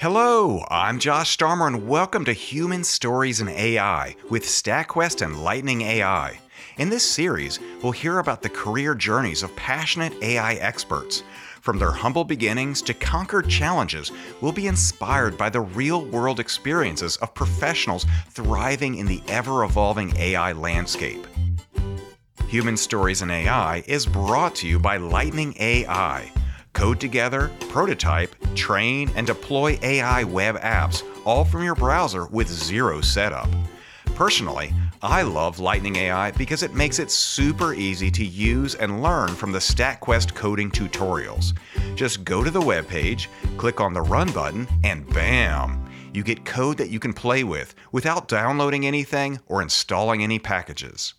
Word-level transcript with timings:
Hello, 0.00 0.64
I'm 0.70 1.00
Josh 1.00 1.36
Starmer, 1.36 1.66
and 1.66 1.88
welcome 1.88 2.24
to 2.26 2.32
Human 2.32 2.84
Stories 2.84 3.40
in 3.40 3.48
AI 3.48 4.14
with 4.30 4.44
StatQuest 4.44 5.22
and 5.22 5.42
Lightning 5.42 5.80
AI. 5.80 6.38
In 6.76 6.88
this 6.88 7.02
series, 7.02 7.58
we'll 7.82 7.90
hear 7.90 8.20
about 8.20 8.40
the 8.40 8.48
career 8.48 8.94
journeys 8.94 9.42
of 9.42 9.56
passionate 9.56 10.12
AI 10.22 10.54
experts. 10.54 11.24
From 11.62 11.80
their 11.80 11.90
humble 11.90 12.22
beginnings 12.22 12.80
to 12.82 12.94
conquered 12.94 13.48
challenges, 13.48 14.12
we'll 14.40 14.52
be 14.52 14.68
inspired 14.68 15.36
by 15.36 15.50
the 15.50 15.62
real 15.62 16.04
world 16.04 16.38
experiences 16.38 17.16
of 17.16 17.34
professionals 17.34 18.06
thriving 18.30 18.98
in 18.98 19.06
the 19.06 19.20
ever 19.26 19.64
evolving 19.64 20.16
AI 20.16 20.52
landscape. 20.52 21.26
Human 22.46 22.76
Stories 22.76 23.22
in 23.22 23.32
AI 23.32 23.82
is 23.88 24.06
brought 24.06 24.54
to 24.54 24.68
you 24.68 24.78
by 24.78 24.98
Lightning 24.98 25.56
AI 25.58 26.30
Code 26.78 27.00
together, 27.00 27.50
prototype, 27.70 28.36
train, 28.54 29.10
and 29.16 29.26
deploy 29.26 29.80
AI 29.82 30.22
web 30.22 30.60
apps, 30.60 31.02
all 31.24 31.44
from 31.44 31.64
your 31.64 31.74
browser 31.74 32.26
with 32.26 32.46
zero 32.46 33.00
setup. 33.00 33.48
Personally, 34.14 34.72
I 35.02 35.22
love 35.22 35.58
Lightning 35.58 35.96
AI 35.96 36.30
because 36.30 36.62
it 36.62 36.74
makes 36.74 37.00
it 37.00 37.10
super 37.10 37.74
easy 37.74 38.12
to 38.12 38.24
use 38.24 38.76
and 38.76 39.02
learn 39.02 39.30
from 39.30 39.50
the 39.50 39.58
StatQuest 39.58 40.36
coding 40.36 40.70
tutorials. 40.70 41.52
Just 41.96 42.22
go 42.22 42.44
to 42.44 42.50
the 42.50 42.60
webpage, 42.60 43.26
click 43.56 43.80
on 43.80 43.92
the 43.92 44.02
Run 44.02 44.30
button, 44.30 44.68
and 44.84 45.04
bam! 45.12 45.84
You 46.14 46.22
get 46.22 46.44
code 46.44 46.76
that 46.76 46.90
you 46.90 47.00
can 47.00 47.12
play 47.12 47.42
with 47.42 47.74
without 47.90 48.28
downloading 48.28 48.86
anything 48.86 49.40
or 49.48 49.62
installing 49.62 50.22
any 50.22 50.38
packages. 50.38 51.14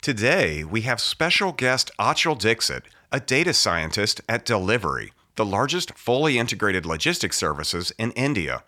Today, 0.00 0.64
we 0.64 0.82
have 0.82 1.00
special 1.00 1.52
guest 1.52 1.90
Achal 1.98 2.38
Dixit, 2.38 2.82
a 3.12 3.20
data 3.20 3.52
scientist 3.52 4.20
at 4.28 4.44
Delhivery, 4.44 5.12
the 5.36 5.44
largest 5.44 5.94
fully 5.98 6.38
integrated 6.38 6.86
logistics 6.86 7.36
services 7.36 7.92
in 7.98 8.12
India. 8.12 8.62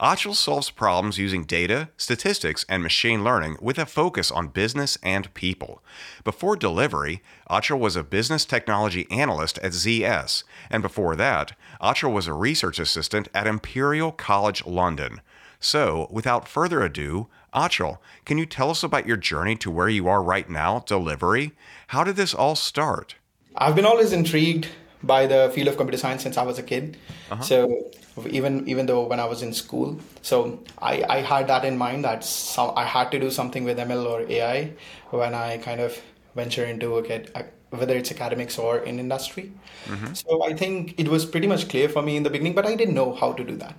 Achal 0.00 0.34
solves 0.34 0.70
problems 0.70 1.18
using 1.18 1.44
data, 1.44 1.88
statistics, 1.96 2.66
and 2.68 2.82
machine 2.82 3.22
learning 3.22 3.56
with 3.60 3.78
a 3.78 3.86
focus 3.86 4.30
on 4.30 4.48
business 4.48 4.98
and 5.02 5.32
people. 5.34 5.82
Before 6.24 6.56
Delhivery, 6.56 7.22
Achal 7.48 7.78
was 7.78 7.94
a 7.94 8.02
business 8.02 8.44
technology 8.44 9.06
analyst 9.10 9.58
at 9.58 9.72
ZS, 9.72 10.42
and 10.68 10.82
before 10.82 11.14
that, 11.16 11.52
Achal 11.80 12.12
was 12.12 12.26
a 12.26 12.32
research 12.32 12.80
assistant 12.80 13.28
at 13.32 13.46
Imperial 13.46 14.10
College 14.10 14.66
London. 14.66 15.20
So, 15.60 16.08
without 16.10 16.48
further 16.48 16.82
ado, 16.82 17.28
Achal, 17.54 17.98
can 18.24 18.36
you 18.36 18.46
tell 18.46 18.70
us 18.70 18.82
about 18.82 19.06
your 19.06 19.16
journey 19.16 19.54
to 19.56 19.70
where 19.70 19.88
you 19.88 20.08
are 20.08 20.22
right 20.22 20.50
now, 20.50 20.80
Delhivery? 20.80 21.52
How 21.88 22.02
did 22.02 22.16
this 22.16 22.34
all 22.34 22.56
start? 22.56 23.14
I've 23.56 23.74
been 23.74 23.86
always 23.86 24.12
intrigued 24.12 24.68
by 25.02 25.26
the 25.26 25.50
field 25.54 25.68
of 25.68 25.76
computer 25.76 25.98
science 25.98 26.22
since 26.22 26.36
I 26.36 26.42
was 26.42 26.58
a 26.58 26.62
kid. 26.62 26.96
Uh-huh. 27.30 27.42
So 27.42 27.90
even 28.30 28.68
even 28.68 28.86
though 28.86 29.06
when 29.06 29.20
I 29.20 29.24
was 29.26 29.42
in 29.42 29.52
school, 29.52 29.98
so 30.22 30.60
I, 30.80 31.04
I 31.08 31.18
had 31.20 31.48
that 31.48 31.64
in 31.64 31.76
mind 31.76 32.04
that 32.04 32.24
some, 32.24 32.72
I 32.76 32.84
had 32.84 33.10
to 33.12 33.18
do 33.18 33.30
something 33.30 33.64
with 33.64 33.78
ML 33.78 34.06
or 34.06 34.30
AI 34.30 34.72
when 35.10 35.34
I 35.34 35.58
kind 35.58 35.80
of 35.80 36.00
venture 36.34 36.64
into 36.64 36.94
okay, 36.96 37.26
whether 37.70 37.96
it's 37.96 38.10
academics 38.10 38.58
or 38.58 38.78
in 38.78 38.98
industry. 38.98 39.52
Mm-hmm. 39.86 40.14
So 40.14 40.44
I 40.44 40.54
think 40.54 40.94
it 40.98 41.08
was 41.08 41.24
pretty 41.24 41.46
much 41.46 41.68
clear 41.68 41.88
for 41.88 42.02
me 42.02 42.16
in 42.16 42.22
the 42.22 42.30
beginning, 42.30 42.54
but 42.54 42.66
I 42.66 42.74
didn't 42.74 42.94
know 42.94 43.14
how 43.14 43.32
to 43.32 43.44
do 43.44 43.56
that. 43.56 43.74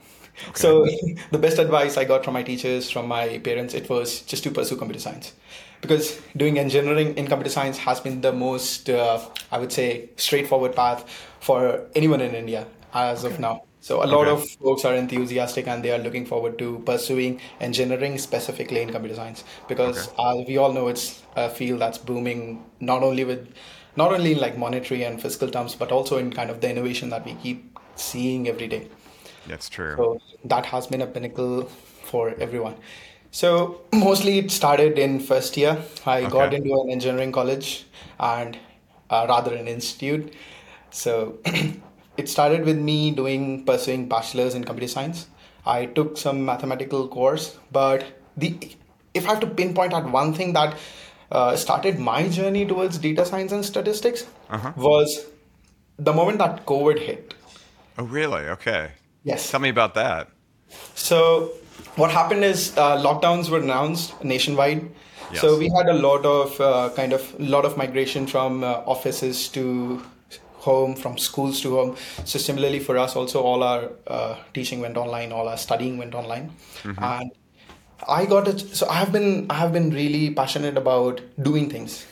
Okay. 0.50 0.54
So 0.54 0.86
the 1.32 1.40
best 1.40 1.60
advice 1.60 1.98
I 1.98 2.04
got 2.04 2.26
from 2.26 2.34
my 2.34 2.44
teachers, 2.44 2.92
from 2.92 3.08
my 3.08 3.40
parents, 3.40 3.74
it 3.74 3.90
was 3.90 4.22
just 4.22 4.44
to 4.44 4.52
pursue 4.52 4.76
computer 4.76 5.00
science 5.00 5.34
because 5.86 6.20
doing 6.36 6.58
engineering 6.60 7.16
in 7.16 7.28
computer 7.28 7.50
science 7.50 7.78
has 7.78 8.00
been 8.00 8.22
the 8.22 8.34
most, 8.34 8.90
uh, 8.90 9.20
I 9.52 9.60
would 9.60 9.72
say, 9.72 10.10
straightforward 10.16 10.76
path 10.76 11.06
for 11.40 11.82
anyone 11.96 12.22
in 12.22 12.34
India 12.34 12.66
as 12.94 13.24
okay. 13.24 13.34
of 13.34 13.40
now. 13.40 13.64
So 13.82 14.04
a 14.04 14.08
lot 14.08 14.28
okay. 14.28 14.32
of 14.32 14.50
folks 14.64 14.84
are 14.84 14.96
enthusiastic 14.96 15.68
and 15.68 15.84
they 15.84 15.92
are 15.92 16.00
looking 16.00 16.26
forward 16.26 16.58
to 16.58 16.82
pursuing 16.88 17.40
engineering 17.62 18.18
specifically 18.18 18.82
in 18.82 18.90
computer 18.92 19.16
science 19.16 19.44
because 19.68 20.10
okay. 20.18 20.46
we 20.48 20.58
all 20.58 20.74
know 20.74 20.88
it's 20.88 21.22
a 21.36 21.50
field 21.50 21.82
that's 21.82 22.00
booming 22.00 22.66
not 22.80 23.04
only 23.04 23.26
with 23.26 23.48
not 23.96 24.12
only 24.12 24.32
in 24.32 24.40
like 24.40 24.58
monetary 24.58 25.04
and 25.04 25.22
fiscal 25.22 25.52
terms 25.52 25.76
but 25.76 25.92
also 25.92 26.18
in 26.18 26.34
kind 26.34 26.50
of 26.50 26.62
the 26.62 26.70
innovation 26.70 27.12
that 27.12 27.24
we 27.26 27.36
keep 27.36 27.78
seeing 27.96 28.48
every 28.48 28.68
day. 28.68 28.88
That's 29.46 29.70
true. 29.70 29.94
So 29.98 30.20
that 30.46 30.66
has 30.66 30.88
been 30.88 31.02
a 31.02 31.08
pinnacle 31.08 31.66
for 32.06 32.34
everyone. 32.40 32.76
So 33.36 33.82
mostly 33.94 34.38
it 34.40 34.50
started 34.50 34.98
in 34.98 35.20
first 35.20 35.58
year. 35.58 35.78
I 36.06 36.20
okay. 36.22 36.30
got 36.30 36.54
into 36.54 36.74
an 36.82 36.90
engineering 36.90 37.34
college 37.34 37.86
and 38.18 38.58
uh, 39.10 39.26
rather 39.28 39.54
an 39.54 39.68
institute. 39.68 40.34
So 40.90 41.40
it 42.18 42.30
started 42.30 42.64
with 42.64 42.78
me 42.78 43.12
doing 43.12 43.66
pursuing 43.66 44.08
bachelor's 44.08 44.56
in 44.56 44.64
computer 44.64 44.88
science. 44.88 45.28
I 45.66 45.88
took 45.88 46.16
some 46.18 46.46
mathematical 46.46 47.10
course, 47.10 47.58
but 47.74 48.06
the 48.38 48.58
if 49.14 49.26
I 49.26 49.32
have 49.32 49.42
to 49.42 49.48
pinpoint 49.48 49.92
at 49.92 50.10
one 50.10 50.34
thing 50.34 50.54
that 50.54 50.78
uh, 51.30 51.58
started 51.58 52.00
my 52.00 52.30
journey 52.30 52.66
towards 52.66 52.98
data 53.00 53.26
science 53.26 53.52
and 53.52 53.66
statistics 53.66 54.26
uh-huh. 54.50 54.72
was 54.78 55.26
the 55.98 56.14
moment 56.14 56.38
that 56.38 56.66
COVID 56.66 57.00
hit. 57.00 57.34
Oh, 57.98 58.06
really? 58.06 58.44
Okay. 58.56 58.92
Yes. 59.24 59.52
Tell 59.52 59.60
me 59.60 59.70
about 59.70 59.94
that. 59.96 60.30
So 60.96 61.52
what 61.96 62.12
happened 62.12 62.44
is 62.44 62.78
uh, 62.78 62.98
lockdowns 62.98 63.50
were 63.50 63.60
announced 63.60 64.24
nationwide. 64.24 64.90
Yes. 65.32 65.42
So 65.42 65.58
we 65.58 65.70
had 65.78 65.90
a 65.90 65.94
lot 65.94 66.26
of 66.26 66.60
uh, 66.62 66.90
kind 66.96 67.14
of 67.14 67.40
lot 67.40 67.66
of 67.66 67.78
migration 67.78 68.28
from 68.28 68.64
uh, 68.64 68.84
offices 68.86 69.50
to 69.50 70.02
home, 70.66 70.96
from 70.96 71.18
schools 71.18 71.62
to 71.62 71.76
home. 71.76 71.96
So 72.26 72.40
similarly 72.40 72.80
for 72.80 72.98
us, 72.98 73.16
also 73.16 73.42
all 73.42 73.64
our 73.64 73.92
uh, 74.08 74.36
teaching 74.54 74.82
went 74.82 74.98
online, 74.98 75.32
all 75.32 75.48
our 75.48 75.58
studying 75.58 75.98
went 75.98 76.16
online, 76.16 76.52
mm-hmm. 76.84 77.04
and 77.04 77.32
I 78.08 78.26
got 78.26 78.48
it. 78.48 78.60
So 78.60 78.88
I 78.88 78.96
have 78.96 79.12
been 79.12 79.48
I 79.50 79.56
have 79.56 79.74
been 79.74 79.90
really 79.92 80.34
passionate 80.34 80.78
about 80.78 81.22
doing 81.42 81.70
things. 81.70 82.06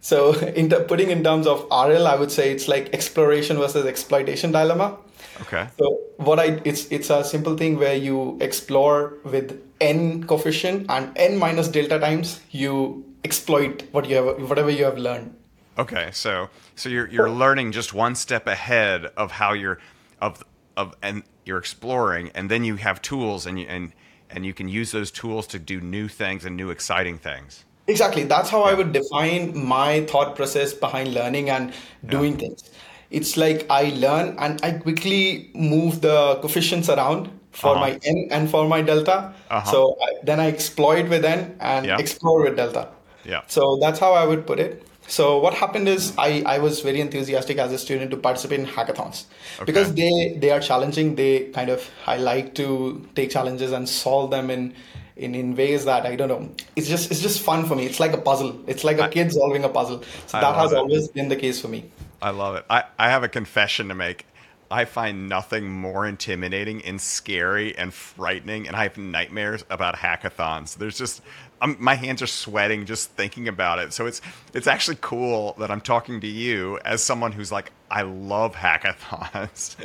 So 0.00 0.32
in 0.60 0.68
the, 0.68 0.80
putting 0.80 1.10
in 1.10 1.22
terms 1.22 1.46
of 1.46 1.66
RL, 1.70 2.06
I 2.06 2.16
would 2.16 2.32
say 2.32 2.52
it's 2.52 2.68
like 2.68 2.92
exploration 2.92 3.56
versus 3.58 3.86
exploitation 3.86 4.52
dilemma. 4.52 4.98
Okay. 5.42 5.68
So 5.78 6.00
what 6.16 6.38
I 6.38 6.60
it's 6.64 6.86
it's 6.90 7.10
a 7.10 7.24
simple 7.24 7.56
thing 7.56 7.78
where 7.78 7.94
you 7.94 8.38
explore 8.40 9.14
with 9.24 9.60
n 9.80 10.24
coefficient 10.24 10.86
and 10.90 11.16
n 11.16 11.38
minus 11.38 11.68
delta 11.68 11.98
times 11.98 12.40
you 12.50 13.04
exploit 13.24 13.84
what 13.92 14.08
you 14.08 14.16
have 14.16 14.48
whatever 14.48 14.70
you 14.70 14.84
have 14.84 14.98
learned. 14.98 15.34
Okay, 15.78 16.10
so 16.12 16.50
so 16.74 16.88
you're 16.88 17.08
you're 17.08 17.30
learning 17.30 17.72
just 17.72 17.94
one 17.94 18.14
step 18.14 18.46
ahead 18.46 19.06
of 19.16 19.32
how 19.32 19.52
you're 19.52 19.78
of 20.20 20.44
of 20.76 20.94
and 21.02 21.22
you're 21.44 21.58
exploring, 21.58 22.30
and 22.34 22.50
then 22.50 22.64
you 22.64 22.76
have 22.76 23.00
tools 23.00 23.46
and 23.46 23.58
you 23.58 23.66
and 23.66 23.92
and 24.28 24.44
you 24.44 24.52
can 24.52 24.68
use 24.68 24.92
those 24.92 25.10
tools 25.10 25.46
to 25.48 25.58
do 25.58 25.80
new 25.80 26.08
things 26.08 26.44
and 26.44 26.56
new 26.56 26.70
exciting 26.70 27.18
things. 27.18 27.64
Exactly. 27.90 28.24
That's 28.24 28.50
how. 28.50 28.62
I 28.62 28.74
would 28.74 28.92
define 28.92 29.56
my 29.56 30.04
thought 30.06 30.36
process 30.36 30.72
behind 30.72 31.14
learning 31.14 31.50
and 31.50 31.72
doing 32.06 32.36
things 32.36 32.70
it's 33.10 33.36
like 33.36 33.66
I 33.68 33.90
learn 33.90 34.36
and 34.38 34.60
I 34.64 34.72
quickly 34.72 35.50
move 35.54 36.00
the 36.00 36.38
coefficients 36.40 36.88
around 36.88 37.30
for 37.50 37.70
uh-huh. 37.70 37.80
my 37.80 37.98
n 38.04 38.28
and 38.30 38.50
for 38.50 38.68
my 38.68 38.82
delta. 38.82 39.34
Uh-huh. 39.50 39.70
So 39.70 39.96
I, 40.02 40.14
then 40.22 40.40
I 40.40 40.46
exploit 40.46 41.08
with 41.08 41.24
n 41.24 41.56
and 41.60 41.86
yeah. 41.86 41.98
explore 41.98 42.44
with 42.44 42.56
delta. 42.56 42.88
Yeah. 43.24 43.42
So 43.48 43.78
that's 43.80 43.98
how 43.98 44.12
I 44.12 44.24
would 44.24 44.46
put 44.46 44.60
it. 44.60 44.86
So 45.08 45.40
what 45.40 45.54
happened 45.54 45.88
is 45.88 46.14
I, 46.16 46.44
I 46.46 46.58
was 46.58 46.80
very 46.82 47.00
enthusiastic 47.00 47.58
as 47.58 47.72
a 47.72 47.78
student 47.78 48.12
to 48.12 48.16
participate 48.16 48.60
in 48.60 48.66
hackathons 48.66 49.24
okay. 49.56 49.64
because 49.64 49.92
they 49.94 50.36
they 50.38 50.50
are 50.50 50.60
challenging. 50.60 51.16
They 51.16 51.46
kind 51.46 51.68
of 51.68 51.90
I 52.06 52.18
like 52.18 52.54
to 52.54 53.04
take 53.16 53.30
challenges 53.30 53.72
and 53.72 53.88
solve 53.88 54.30
them 54.30 54.50
in 54.50 54.74
in, 55.20 55.34
in 55.34 55.54
ways 55.54 55.84
that 55.84 56.06
I 56.06 56.16
don't 56.16 56.28
know. 56.28 56.50
It's 56.76 56.88
just 56.88 57.10
it's 57.10 57.20
just 57.20 57.40
fun 57.40 57.66
for 57.66 57.76
me. 57.76 57.86
It's 57.86 58.00
like 58.00 58.12
a 58.12 58.18
puzzle. 58.18 58.58
It's 58.66 58.84
like 58.84 58.98
a 58.98 59.08
kid 59.08 59.32
solving 59.32 59.64
a 59.64 59.68
puzzle. 59.68 60.02
So 60.26 60.38
I 60.38 60.40
that 60.40 60.54
has 60.54 60.72
it. 60.72 60.78
always 60.78 61.08
been 61.08 61.28
the 61.28 61.36
case 61.36 61.60
for 61.60 61.68
me. 61.68 61.90
I 62.22 62.30
love 62.30 62.56
it. 62.56 62.64
I, 62.68 62.84
I 62.98 63.08
have 63.10 63.22
a 63.22 63.28
confession 63.28 63.88
to 63.88 63.94
make. 63.94 64.26
I 64.70 64.84
find 64.84 65.28
nothing 65.28 65.68
more 65.68 66.06
intimidating 66.06 66.84
and 66.84 67.00
scary 67.00 67.76
and 67.76 67.92
frightening, 67.92 68.68
and 68.68 68.76
I 68.76 68.84
have 68.84 68.96
nightmares 68.96 69.64
about 69.68 69.96
hackathons. 69.96 70.76
There's 70.76 70.96
just 70.96 71.22
I'm, 71.60 71.76
my 71.78 71.94
hands 71.94 72.22
are 72.22 72.26
sweating 72.26 72.86
just 72.86 73.10
thinking 73.10 73.48
about 73.48 73.78
it. 73.78 73.92
So 73.92 74.06
it's 74.06 74.20
it's 74.54 74.66
actually 74.66 74.98
cool 75.00 75.54
that 75.58 75.70
I'm 75.70 75.80
talking 75.80 76.20
to 76.20 76.26
you 76.26 76.78
as 76.84 77.02
someone 77.02 77.32
who's 77.32 77.52
like, 77.52 77.72
I 77.90 78.02
love 78.02 78.54
hackathons. 78.54 79.76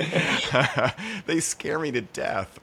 they 1.26 1.40
scare 1.40 1.80
me 1.80 1.92
to 1.92 2.02
death. 2.02 2.60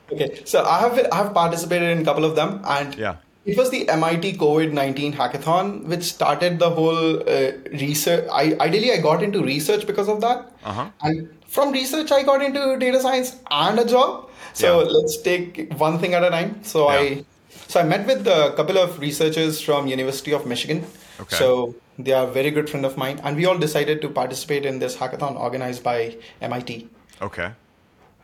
okay, 0.12 0.42
so 0.44 0.64
I 0.64 0.80
have 0.80 0.98
I 1.12 1.16
have 1.16 1.34
participated 1.34 1.90
in 1.90 2.02
a 2.02 2.04
couple 2.04 2.24
of 2.24 2.36
them, 2.36 2.62
and 2.64 2.94
yeah 2.94 3.16
it 3.44 3.58
was 3.58 3.70
the 3.70 3.88
MIT 3.88 4.38
COVID 4.38 4.72
19 4.72 5.12
hackathon, 5.12 5.84
which 5.84 6.04
started 6.04 6.58
the 6.58 6.70
whole 6.70 7.20
uh, 7.28 7.52
research. 7.72 8.26
I, 8.32 8.56
ideally, 8.58 8.92
I 8.92 8.98
got 8.98 9.22
into 9.22 9.42
research 9.42 9.86
because 9.86 10.08
of 10.08 10.20
that. 10.22 10.50
Uh-huh. 10.64 10.88
And 11.02 11.28
from 11.46 11.72
research, 11.72 12.10
I 12.10 12.22
got 12.22 12.42
into 12.42 12.78
data 12.78 13.00
science 13.00 13.36
and 13.50 13.78
a 13.78 13.84
job. 13.84 14.30
So 14.54 14.80
yeah. 14.80 14.86
let's 14.86 15.20
take 15.20 15.74
one 15.74 15.98
thing 15.98 16.14
at 16.14 16.24
a 16.24 16.30
time. 16.30 16.64
So 16.64 16.90
yeah. 16.90 16.98
I 16.98 17.24
so 17.74 17.80
I 17.80 17.82
met 17.82 18.06
with 18.06 18.24
a 18.28 18.52
couple 18.54 18.78
of 18.78 19.00
researchers 19.00 19.60
from 19.60 19.88
University 19.88 20.32
of 20.32 20.46
Michigan. 20.46 20.86
Okay. 21.18 21.34
So 21.34 21.74
they 21.98 22.12
are 22.12 22.28
a 22.28 22.30
very 22.30 22.52
good 22.52 22.70
friend 22.70 22.86
of 22.86 22.96
mine, 22.96 23.20
and 23.24 23.36
we 23.36 23.46
all 23.46 23.58
decided 23.58 24.00
to 24.02 24.08
participate 24.08 24.64
in 24.64 24.78
this 24.78 24.96
hackathon 24.96 25.34
organized 25.46 25.82
by 25.82 26.16
MIT. 26.40 26.88
Okay. 27.20 27.50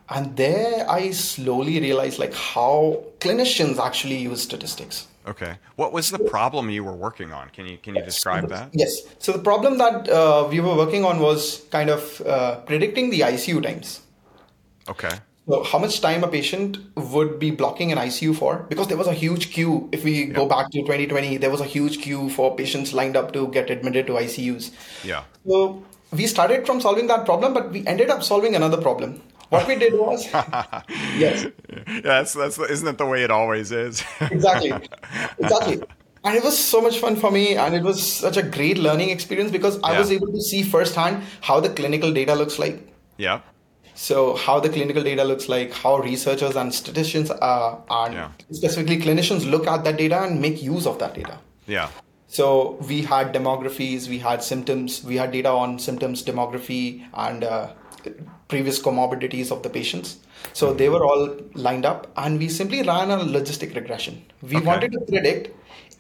And 0.09 0.37
there 0.37 0.89
I 0.89 1.11
slowly 1.11 1.81
realized 1.81 2.21
like 2.21 2.33
how 2.33 3.03
clinicians 3.19 3.79
actually 3.85 4.19
use 4.19 4.41
statistics. 4.41 5.09
Okay. 5.27 5.57
What 5.75 5.93
was 5.93 6.13
the 6.13 6.21
problem 6.21 6.71
you 6.71 6.85
were 6.85 6.99
working 7.07 7.33
on? 7.33 7.51
Can 7.51 7.67
you 7.67 7.77
can 7.79 7.97
you 7.97 8.05
describe 8.05 8.49
that? 8.51 8.71
Yes. 8.73 9.01
So 9.19 9.33
the 9.33 9.43
problem 9.51 9.79
that 9.79 10.09
uh, 10.09 10.47
we 10.49 10.61
were 10.61 10.77
working 10.77 11.05
on 11.05 11.19
was 11.19 11.65
kind 11.71 11.91
of 11.91 12.21
uh, 12.21 12.61
predicting 12.71 13.11
the 13.11 13.21
ICU 13.33 13.61
times. 13.65 14.01
Okay. 14.89 15.19
So 15.51 15.63
how 15.65 15.79
much 15.79 16.01
time 16.01 16.23
a 16.23 16.29
patient 16.29 16.79
would 16.97 17.39
be 17.41 17.51
blocking 17.51 17.91
an 17.93 17.99
ICU 17.99 18.35
for? 18.35 18.67
Because 18.69 18.87
there 18.89 18.97
was 18.97 19.09
a 19.09 19.15
huge 19.15 19.51
queue. 19.53 19.89
If 19.93 20.05
we 20.05 20.27
go 20.27 20.47
back 20.47 20.71
to 20.71 20.83
2020, 20.83 21.39
there 21.39 21.51
was 21.51 21.61
a 21.61 21.65
huge 21.65 22.01
queue 22.03 22.29
for 22.31 22.55
patients 22.55 22.93
lined 22.93 23.17
up 23.17 23.33
to 23.33 23.49
get 23.49 23.71
admitted 23.71 24.07
to 24.09 24.13
ICUs. 24.13 24.71
Yeah. 25.03 25.25
So 25.47 25.83
we 26.13 26.27
started 26.27 26.67
from 26.67 26.81
solving 26.81 27.09
that 27.09 27.25
problem, 27.25 27.53
but 27.55 27.71
we 27.73 27.85
ended 27.87 28.11
up 28.11 28.23
solving 28.23 28.55
another 28.55 28.81
problem. 28.81 29.21
What 29.49 29.67
we 29.67 29.75
did 29.75 29.95
was, 29.95 30.25
yes, 31.25 31.47
Yeah, 31.69 32.01
that's 32.05 32.35
that's 32.35 32.57
isn't 32.59 32.87
that 32.87 32.99
the 32.99 33.07
way 33.07 33.25
it 33.25 33.33
always 33.33 33.73
is? 33.73 34.05
exactly, 34.21 34.73
exactly. 35.39 35.83
And 36.23 36.37
it 36.37 36.45
was 36.45 36.57
so 36.57 36.81
much 36.81 36.99
fun 37.01 37.17
for 37.17 37.31
me, 37.33 37.57
and 37.57 37.75
it 37.75 37.83
was 37.83 38.01
such 38.01 38.37
a 38.37 38.43
great 38.45 38.79
learning 38.79 39.11
experience 39.11 39.51
because 39.51 39.81
I 39.83 39.93
Yeah. 39.95 39.99
was 39.99 40.13
able 40.13 40.29
to 40.33 40.41
see 40.41 40.63
firsthand 40.63 41.25
how 41.41 41.59
the 41.59 41.71
clinical 41.71 42.13
data 42.13 42.35
looks 42.37 42.59
like. 42.61 42.87
yeah. 43.17 43.41
So, 44.03 44.35
how 44.35 44.59
the 44.61 44.71
clinical 44.71 45.03
data 45.03 45.25
looks 45.25 45.47
like, 45.47 45.75
how 45.75 45.99
researchers 45.99 46.57
and 46.57 46.75
statisticians, 46.75 47.31
uh, 47.31 47.77
and 47.91 48.15
Yeah. 48.15 48.29
specifically 48.51 48.97
clinicians, 48.99 49.49
look 49.55 49.67
at 49.73 49.85
that 49.85 49.99
data 49.99 50.21
and 50.27 50.41
make 50.45 50.63
use 50.63 50.87
of 50.91 50.99
that 51.01 51.13
data. 51.15 51.35
Yeah. 51.67 51.89
So, 52.27 52.79
we 52.89 53.03
had 53.03 53.35
demographies, 53.35 54.09
we 54.13 54.19
had 54.19 54.43
symptoms, 54.43 55.05
we 55.11 55.19
had 55.23 55.33
data 55.33 55.51
on 55.51 55.79
symptoms, 55.79 56.23
demography, 56.25 56.85
and 57.13 57.45
uh, 57.45 57.67
previous 58.49 58.81
comorbidities 58.87 59.51
of 59.57 59.63
the 59.65 59.69
patients. 59.69 60.17
So, 60.55 60.73
they 60.73 60.89
were 60.95 61.05
all 61.05 61.37
lined 61.53 61.85
up, 61.91 62.07
and 62.17 62.39
we 62.45 62.49
simply 62.49 62.81
ran 62.83 63.11
a 63.11 63.19
logistic 63.19 63.75
regression. 63.81 64.23
We 64.41 64.57
Okay. 64.57 64.67
wanted 64.71 64.93
to 64.93 65.01
predict 65.01 65.51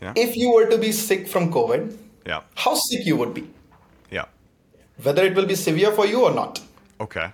Yeah. 0.00 0.14
if 0.16 0.38
you 0.44 0.54
were 0.54 0.64
to 0.70 0.78
be 0.78 0.92
sick 0.92 1.28
from 1.34 1.52
COVID, 1.58 1.84
Yeah. 2.32 2.40
how 2.54 2.74
sick 2.86 3.04
you 3.10 3.18
would 3.20 3.34
be, 3.34 3.44
Yeah. 4.10 4.24
whether 5.02 5.26
it 5.32 5.34
will 5.42 5.50
be 5.52 5.60
severe 5.66 5.92
for 6.00 6.06
you 6.14 6.24
or 6.30 6.32
not. 6.40 6.62
Okay. 7.08 7.28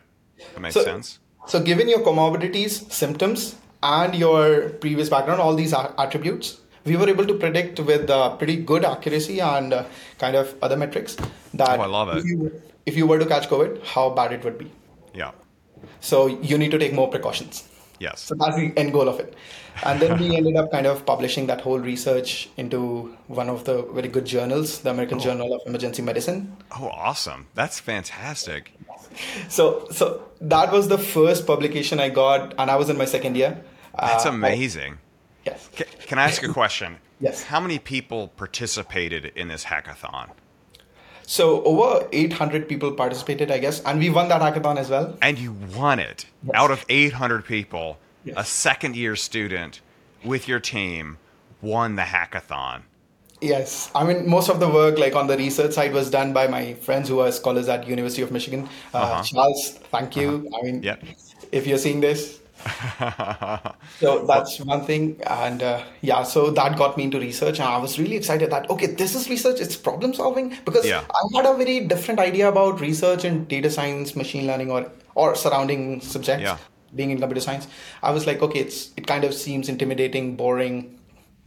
That 0.54 0.60
makes 0.60 0.74
So- 0.74 0.84
sense. 0.84 1.18
So, 1.46 1.60
given 1.62 1.88
your 1.88 2.00
comorbidities, 2.00 2.90
symptoms, 2.90 3.54
and 3.80 4.16
your 4.16 4.70
previous 4.84 5.08
background, 5.08 5.40
all 5.40 5.54
these 5.54 5.72
attributes, 5.72 6.58
we 6.84 6.96
were 6.96 7.08
able 7.08 7.24
to 7.24 7.34
predict 7.34 7.78
with 7.78 8.10
uh, 8.10 8.36
pretty 8.36 8.56
good 8.56 8.84
accuracy 8.84 9.38
and 9.40 9.72
uh, 9.72 9.84
kind 10.18 10.34
of 10.34 10.54
other 10.60 10.76
metrics 10.76 11.16
that 11.54 11.78
Oh, 11.78 11.82
I 11.82 11.86
love 11.86 12.08
it. 12.08 12.18
If, 12.18 12.24
you, 12.24 12.62
if 12.84 12.96
you 12.96 13.06
were 13.06 13.18
to 13.20 13.26
catch 13.26 13.48
COVID, 13.48 13.84
how 13.84 14.10
bad 14.10 14.32
it 14.32 14.42
would 14.44 14.58
be. 14.58 14.72
Yeah. 15.14 15.30
So, 16.00 16.26
you 16.26 16.58
need 16.58 16.72
to 16.72 16.78
take 16.78 16.92
more 16.92 17.08
precautions. 17.08 17.62
Yes. 17.98 18.20
So, 18.20 18.34
that's 18.34 18.56
the 18.56 18.72
end 18.76 18.92
goal 18.92 19.08
of 19.08 19.18
it. 19.20 19.34
And 19.84 20.00
then 20.00 20.18
we 20.18 20.36
ended 20.36 20.56
up 20.56 20.70
kind 20.72 20.86
of 20.86 21.04
publishing 21.06 21.46
that 21.48 21.60
whole 21.60 21.78
research 21.78 22.48
into 22.56 23.16
one 23.28 23.48
of 23.50 23.64
the 23.64 23.82
very 23.92 24.08
good 24.08 24.24
journals, 24.24 24.80
the 24.80 24.90
American 24.90 25.18
Journal 25.18 25.52
of 25.54 25.60
Emergency 25.66 26.02
Medicine. 26.02 26.56
Oh, 26.78 26.88
awesome. 26.88 27.46
That's 27.54 27.78
fantastic. 27.80 28.72
So, 29.48 29.86
so 29.90 30.22
that 30.40 30.72
was 30.72 30.88
the 30.88 30.98
first 30.98 31.46
publication 31.46 32.00
I 32.00 32.08
got, 32.08 32.54
and 32.58 32.70
I 32.70 32.76
was 32.76 32.88
in 32.90 32.96
my 32.98 33.04
second 33.06 33.36
year. 33.36 33.62
That's 33.98 34.26
Uh, 34.26 34.30
amazing. 34.30 34.98
Yes. 35.44 35.68
Ca- 35.76 35.84
Can 36.06 36.18
I 36.18 36.24
ask 36.24 36.42
a 36.42 36.48
question? 36.48 36.96
Yes. 37.20 37.42
How 37.44 37.60
many 37.60 37.78
people 37.78 38.28
participated 38.28 39.26
in 39.36 39.48
this 39.48 39.64
hackathon? 39.64 40.30
So 41.26 41.62
over 41.64 42.06
800 42.12 42.68
people 42.68 42.92
participated, 42.92 43.50
I 43.50 43.58
guess, 43.58 43.80
and 43.82 43.98
we 43.98 44.10
won 44.10 44.28
that 44.28 44.40
hackathon 44.40 44.76
as 44.78 44.88
well. 44.90 45.16
And 45.20 45.38
you 45.38 45.52
won 45.76 45.98
it 45.98 46.24
out 46.54 46.70
of 46.70 46.84
800 46.88 47.44
people. 47.44 47.98
A 48.36 48.44
second 48.44 48.96
year 48.96 49.14
student 49.14 49.80
with 50.24 50.48
your 50.48 50.58
team 50.58 51.18
won 51.62 51.94
the 51.96 52.02
hackathon. 52.02 52.82
Yes, 53.40 53.90
I 53.94 54.02
mean 54.04 54.28
most 54.28 54.48
of 54.48 54.58
the 54.60 54.68
work, 54.68 54.98
like 54.98 55.14
on 55.14 55.26
the 55.26 55.36
research 55.36 55.72
side, 55.74 55.92
was 55.92 56.10
done 56.10 56.32
by 56.32 56.46
my 56.48 56.74
friends 56.74 57.08
who 57.08 57.20
are 57.20 57.30
scholars 57.30 57.68
at 57.68 57.86
University 57.86 58.22
of 58.22 58.32
Michigan. 58.32 58.68
Uh, 58.94 58.98
Uh-huh. 58.98 59.22
Charles, 59.22 59.70
thank 59.92 60.16
you. 60.16 60.48
I 60.58 60.64
mean, 60.64 60.82
Yep. 60.82 61.04
if 61.52 61.66
you're 61.66 61.78
seeing 61.78 62.00
this, 62.00 62.40
so 64.00 64.24
that's 64.26 64.58
one 64.60 64.84
thing, 64.84 65.20
and 65.26 65.62
uh, 65.62 65.82
yeah, 66.00 66.22
so 66.22 66.50
that 66.50 66.76
got 66.76 66.96
me 66.96 67.04
into 67.04 67.18
research, 67.20 67.58
and 67.58 67.68
I 67.68 67.78
was 67.78 67.98
really 67.98 68.16
excited 68.16 68.50
that 68.50 68.68
okay, 68.70 68.86
this 68.86 69.14
is 69.14 69.28
research, 69.28 69.60
it's 69.60 69.76
problem 69.76 70.14
solving 70.14 70.56
because 70.64 70.86
Yeah. 70.86 71.04
I 71.10 71.36
had 71.36 71.46
a 71.46 71.54
very 71.56 71.80
different 71.80 72.20
idea 72.20 72.48
about 72.48 72.80
research 72.80 73.24
and 73.24 73.46
data 73.48 73.70
science, 73.70 74.16
machine 74.16 74.46
learning, 74.46 74.70
or 74.70 74.90
or 75.14 75.34
surrounding 75.34 76.00
subjects. 76.00 76.42
Yeah. 76.42 76.58
Being 76.94 77.10
in 77.10 77.18
computer 77.18 77.40
science, 77.40 77.66
I 78.02 78.10
was 78.12 78.26
like, 78.26 78.40
okay, 78.42 78.60
it's 78.60 78.90
it 78.96 79.06
kind 79.06 79.24
of 79.24 79.34
seems 79.34 79.68
intimidating, 79.68 80.36
boring, 80.36 80.98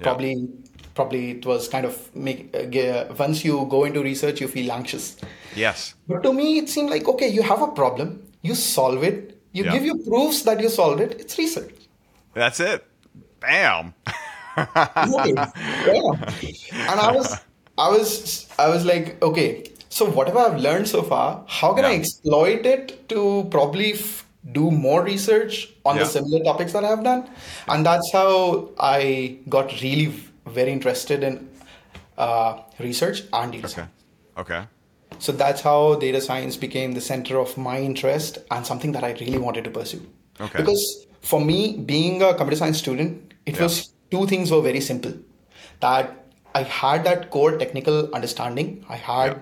probably 0.01 0.48
probably 0.95 1.31
it 1.31 1.45
was 1.45 1.68
kind 1.68 1.86
of 1.86 2.13
make 2.16 2.54
uh, 2.56 3.06
once 3.18 3.44
you 3.45 3.66
go 3.69 3.86
into 3.86 4.04
research, 4.04 4.42
you 4.42 4.48
feel 4.48 4.71
anxious. 4.71 5.16
yes. 5.56 5.95
But 6.07 6.24
to 6.24 6.33
me, 6.33 6.57
it 6.60 6.69
seemed 6.69 6.89
like 6.89 7.07
okay, 7.07 7.27
you 7.30 7.42
have 7.42 7.62
a 7.62 7.68
problem, 7.68 8.24
you 8.42 8.56
solve 8.56 9.04
it, 9.04 9.39
you 9.51 9.63
Yeah. 9.63 9.72
give 9.74 9.84
you 9.84 9.98
proofs 9.98 10.42
that 10.44 10.60
you 10.62 10.69
solved 10.69 11.01
it. 11.01 11.19
It's 11.19 11.38
research. 11.38 11.75
That's 12.34 12.60
it. 12.60 12.86
Bam. 13.40 13.94
Yeah. 14.57 16.12
And 16.92 17.00
I 17.00 17.12
was, 17.12 17.38
I 17.78 17.90
was, 17.90 18.48
I 18.60 18.68
was 18.69 18.86
like, 18.86 19.22
okay, 19.24 19.72
so 19.90 20.06
whatever 20.10 20.40
I've 20.40 20.60
learned 20.60 20.88
so 20.88 21.01
far, 21.04 21.44
how 21.48 21.74
can 21.74 21.86
I 21.86 21.94
exploit 21.96 22.66
it 22.66 23.07
to 23.10 23.48
probably 23.51 23.94
f- 23.94 24.25
do 24.51 24.69
more 24.72 25.04
research 25.04 25.69
on 25.86 25.95
Yeah. 25.95 26.04
the 26.04 26.10
similar 26.10 26.44
topics 26.44 26.74
that 26.74 26.84
I've 26.84 27.04
done? 27.04 27.30
And 27.68 27.86
that's 27.86 28.12
how 28.12 28.69
I 28.80 29.38
got 29.48 29.81
really 29.81 30.13
very 30.45 30.72
interested 30.72 31.24
in 31.24 31.50
uh, 32.18 32.60
research 32.80 33.24
and 33.31 33.52
data 33.54 33.68
Okay. 33.68 33.86
Okay. 34.38 34.68
So 35.18 35.32
that's 35.32 35.62
how 35.62 35.96
data 35.96 36.22
science 36.22 36.56
became 36.56 36.94
the 36.94 37.02
center 37.02 37.40
of 37.40 37.58
my 37.58 37.80
interest 37.80 38.38
and 38.52 38.66
something 38.66 38.92
that 38.94 39.04
I 39.04 39.12
really 39.14 39.38
wanted 39.38 39.64
to 39.66 39.70
pursue. 39.72 40.06
Okay. 40.40 40.60
Because 40.60 41.08
for 41.22 41.42
me, 41.42 41.78
being 41.78 42.22
a 42.22 42.34
computer 42.34 42.56
science 42.58 42.78
student, 42.78 43.34
it 43.46 43.56
Yeah. 43.56 43.64
was 43.64 43.92
two 44.12 44.26
things 44.28 44.52
were 44.52 44.62
very 44.62 44.80
simple. 44.80 45.14
That 45.82 46.26
I 46.56 46.64
had 46.64 47.04
that 47.04 47.30
core 47.32 47.58
technical 47.58 48.14
understanding. 48.14 48.86
I 48.90 48.96
had 48.96 49.32
Yeah. 49.32 49.38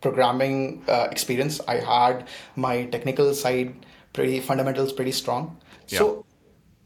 programming 0.00 0.82
uh, 0.88 1.08
experience. 1.10 1.60
I 1.68 1.76
had 1.76 2.26
my 2.56 2.84
technical 2.86 3.34
side 3.34 3.74
pretty 4.12 4.40
fundamentals 4.40 4.92
pretty 4.92 5.12
strong. 5.12 5.56
Yeah. 5.88 5.98
So 5.98 6.24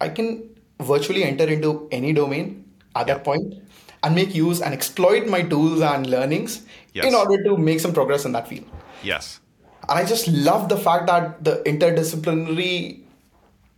I 0.01 0.09
can 0.09 0.51
virtually 0.81 1.25
enter 1.25 1.47
into 1.47 1.89
any 1.91 2.13
domain 2.13 2.65
at 2.95 3.07
that 3.07 3.25
point 3.25 3.55
and 4.03 4.15
make 4.15 4.35
use 4.35 4.61
and 4.61 4.75
exploit 4.75 5.27
my 5.27 5.43
tools 5.43 5.81
and 5.81 6.07
learnings 6.07 6.63
Yes. 6.95 7.07
in 7.07 7.15
order 7.15 7.43
to 7.43 7.57
make 7.57 7.81
some 7.81 7.93
progress 7.93 8.25
in 8.25 8.33
that 8.33 8.49
field. 8.49 8.67
Yes. 9.03 9.41
And 9.89 9.99
I 9.99 10.05
just 10.05 10.29
love 10.29 10.69
the 10.69 10.77
fact 10.79 11.07
that 11.09 11.43
the 11.45 11.57
interdisciplinary 11.67 13.01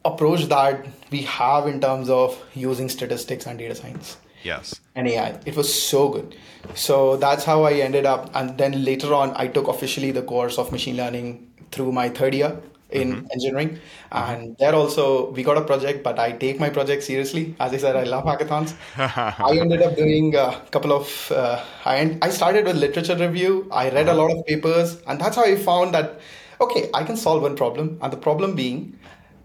approach 0.05 0.45
that 0.47 0.87
we 1.11 1.23
have 1.23 1.67
in 1.67 1.81
terms 1.81 2.09
of 2.11 2.39
using 2.55 2.89
statistics 2.89 3.47
and 3.47 3.59
data 3.59 3.75
science 3.75 4.19
Yes. 4.45 4.79
and 4.95 5.09
AI. 5.09 5.41
It 5.47 5.57
was 5.57 5.73
so 5.73 6.11
good. 6.11 6.37
So 6.75 7.17
that's 7.17 7.45
how 7.45 7.65
I 7.65 7.73
ended 7.75 8.07
up. 8.07 8.31
And 8.35 8.57
then 8.59 8.85
later 8.85 9.13
on, 9.15 9.33
I 9.35 9.49
took 9.49 9.67
officially 9.67 10.13
the 10.13 10.23
course 10.23 10.59
of 10.59 10.71
machine 10.71 10.97
learning 10.97 11.51
through 11.73 11.91
my 11.93 12.09
third 12.11 12.35
year 12.35 12.61
in 12.91 13.13
mm-hmm. 13.13 13.27
engineering. 13.33 13.71
Mm-hmm. 13.71 14.33
And 14.33 14.57
there 14.59 14.75
also, 14.75 15.31
we 15.31 15.43
got 15.43 15.57
a 15.57 15.63
project, 15.63 16.03
but 16.03 16.19
I 16.19 16.33
take 16.33 16.61
my 16.61 16.71
project 16.71 17.03
seriously. 17.03 17.55
As 17.59 17.73
I 17.73 17.79
said, 17.79 17.97
I 17.97 18.05
love 18.05 18.25
hackathons. 18.25 18.75
I 18.97 19.59
ended 19.59 19.83
up 19.83 19.97
doing 19.97 20.35
a 20.35 20.63
couple 20.71 20.93
of, 20.93 21.33
uh, 21.33 21.63
I, 21.85 22.19
I 22.23 22.31
started 22.31 22.65
with 22.65 22.77
literature 22.77 23.17
review. 23.17 23.69
I 23.71 23.91
read 23.91 24.07
a 24.07 24.11
uh-huh. 24.11 24.23
lot 24.23 24.31
of 24.33 24.47
papers. 24.47 25.01
And 25.07 25.21
that's 25.21 25.37
how 25.37 25.45
I 25.45 25.57
found 25.57 25.95
that, 25.95 26.21
okay, 26.61 26.91
I 26.95 27.05
can 27.05 27.17
solve 27.17 27.43
one 27.43 27.57
problem. 27.57 27.99
And 28.03 28.13
the 28.13 28.17
problem 28.17 28.55
being, 28.55 28.99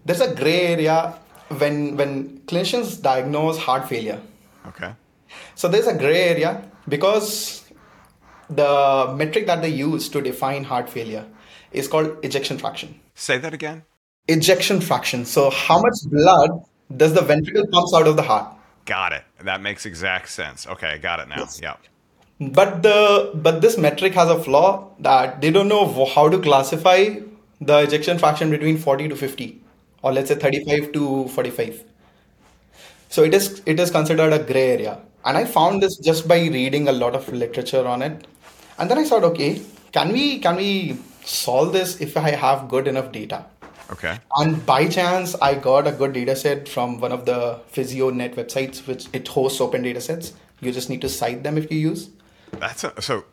there's 0.04 0.20
a 0.20 0.34
gray 0.34 0.68
area 0.68 1.18
when, 1.58 1.96
when 1.96 2.40
clinicians 2.46 3.00
diagnose 3.00 3.58
heart 3.58 3.88
failure. 3.88 4.20
Okay. 4.66 4.92
So 5.54 5.68
there's 5.68 5.86
a 5.86 5.96
gray 5.96 6.28
area 6.28 6.62
because 6.88 7.70
the 8.48 9.14
metric 9.16 9.46
that 9.46 9.62
they 9.62 9.68
use 9.68 10.08
to 10.10 10.20
define 10.20 10.64
heart 10.64 10.88
failure 10.88 11.26
is 11.72 11.88
called 11.88 12.16
ejection 12.22 12.58
fraction. 12.58 13.00
Say 13.14 13.38
that 13.38 13.54
again. 13.54 13.84
Ejection 14.28 14.80
fraction. 14.80 15.24
So 15.24 15.50
how 15.50 15.80
much 15.80 15.94
blood 16.06 16.50
does 16.96 17.14
the 17.14 17.22
ventricle 17.22 17.66
pumps 17.72 17.92
out 17.94 18.06
of 18.06 18.16
the 18.16 18.22
heart? 18.22 18.54
Got 18.84 19.12
it. 19.12 19.24
That 19.44 19.62
makes 19.62 19.86
exact 19.86 20.28
sense. 20.28 20.66
Okay, 20.66 20.88
I 20.88 20.98
got 20.98 21.20
it 21.20 21.28
now. 21.28 21.46
Yeah. 21.60 21.76
But 22.40 22.82
the 22.82 23.30
but 23.34 23.60
this 23.60 23.78
metric 23.78 24.14
has 24.14 24.28
a 24.28 24.42
flaw 24.42 24.90
that 24.98 25.40
they 25.40 25.50
don't 25.50 25.68
know 25.68 26.06
how 26.06 26.28
to 26.28 26.38
classify 26.38 27.16
the 27.60 27.78
ejection 27.78 28.18
fraction 28.18 28.50
between 28.50 28.78
40 28.78 29.08
to 29.10 29.16
50 29.16 29.60
or 30.02 30.12
let's 30.12 30.28
say 30.28 30.34
35 30.34 30.92
to 30.92 31.28
45. 31.28 31.84
So 33.08 33.22
it 33.22 33.34
is 33.34 33.62
it 33.66 33.78
is 33.78 33.90
considered 33.90 34.32
a 34.32 34.40
gray 34.40 34.70
area. 34.72 34.98
And 35.24 35.36
I 35.36 35.44
found 35.44 35.82
this 35.82 35.96
just 35.98 36.26
by 36.26 36.38
reading 36.40 36.88
a 36.88 36.92
lot 36.92 37.14
of 37.14 37.32
literature 37.32 37.86
on 37.86 38.02
it. 38.02 38.26
And 38.78 38.90
then 38.90 38.98
I 38.98 39.04
thought, 39.04 39.22
okay, 39.24 39.62
can 39.92 40.12
we 40.12 40.40
can 40.40 40.56
we 40.56 40.98
solve 41.24 41.72
this 41.72 42.00
if 42.00 42.16
I 42.16 42.30
have 42.30 42.68
good 42.68 42.88
enough 42.88 43.12
data? 43.12 43.46
Okay. 43.90 44.18
And 44.36 44.64
by 44.64 44.88
chance, 44.88 45.34
I 45.36 45.54
got 45.54 45.86
a 45.86 45.92
good 45.92 46.12
data 46.12 46.34
set 46.34 46.68
from 46.68 46.98
one 46.98 47.12
of 47.12 47.26
the 47.26 47.60
PhysioNet 47.72 48.34
websites, 48.34 48.86
which 48.86 49.08
it 49.12 49.28
hosts 49.28 49.60
open 49.60 49.82
data 49.82 50.00
sets. 50.00 50.32
You 50.60 50.72
just 50.72 50.88
need 50.88 51.00
to 51.02 51.08
cite 51.08 51.42
them 51.42 51.58
if 51.58 51.70
you 51.70 51.78
use. 51.78 52.10
That's 52.52 52.84
a, 52.84 53.00
so. 53.00 53.24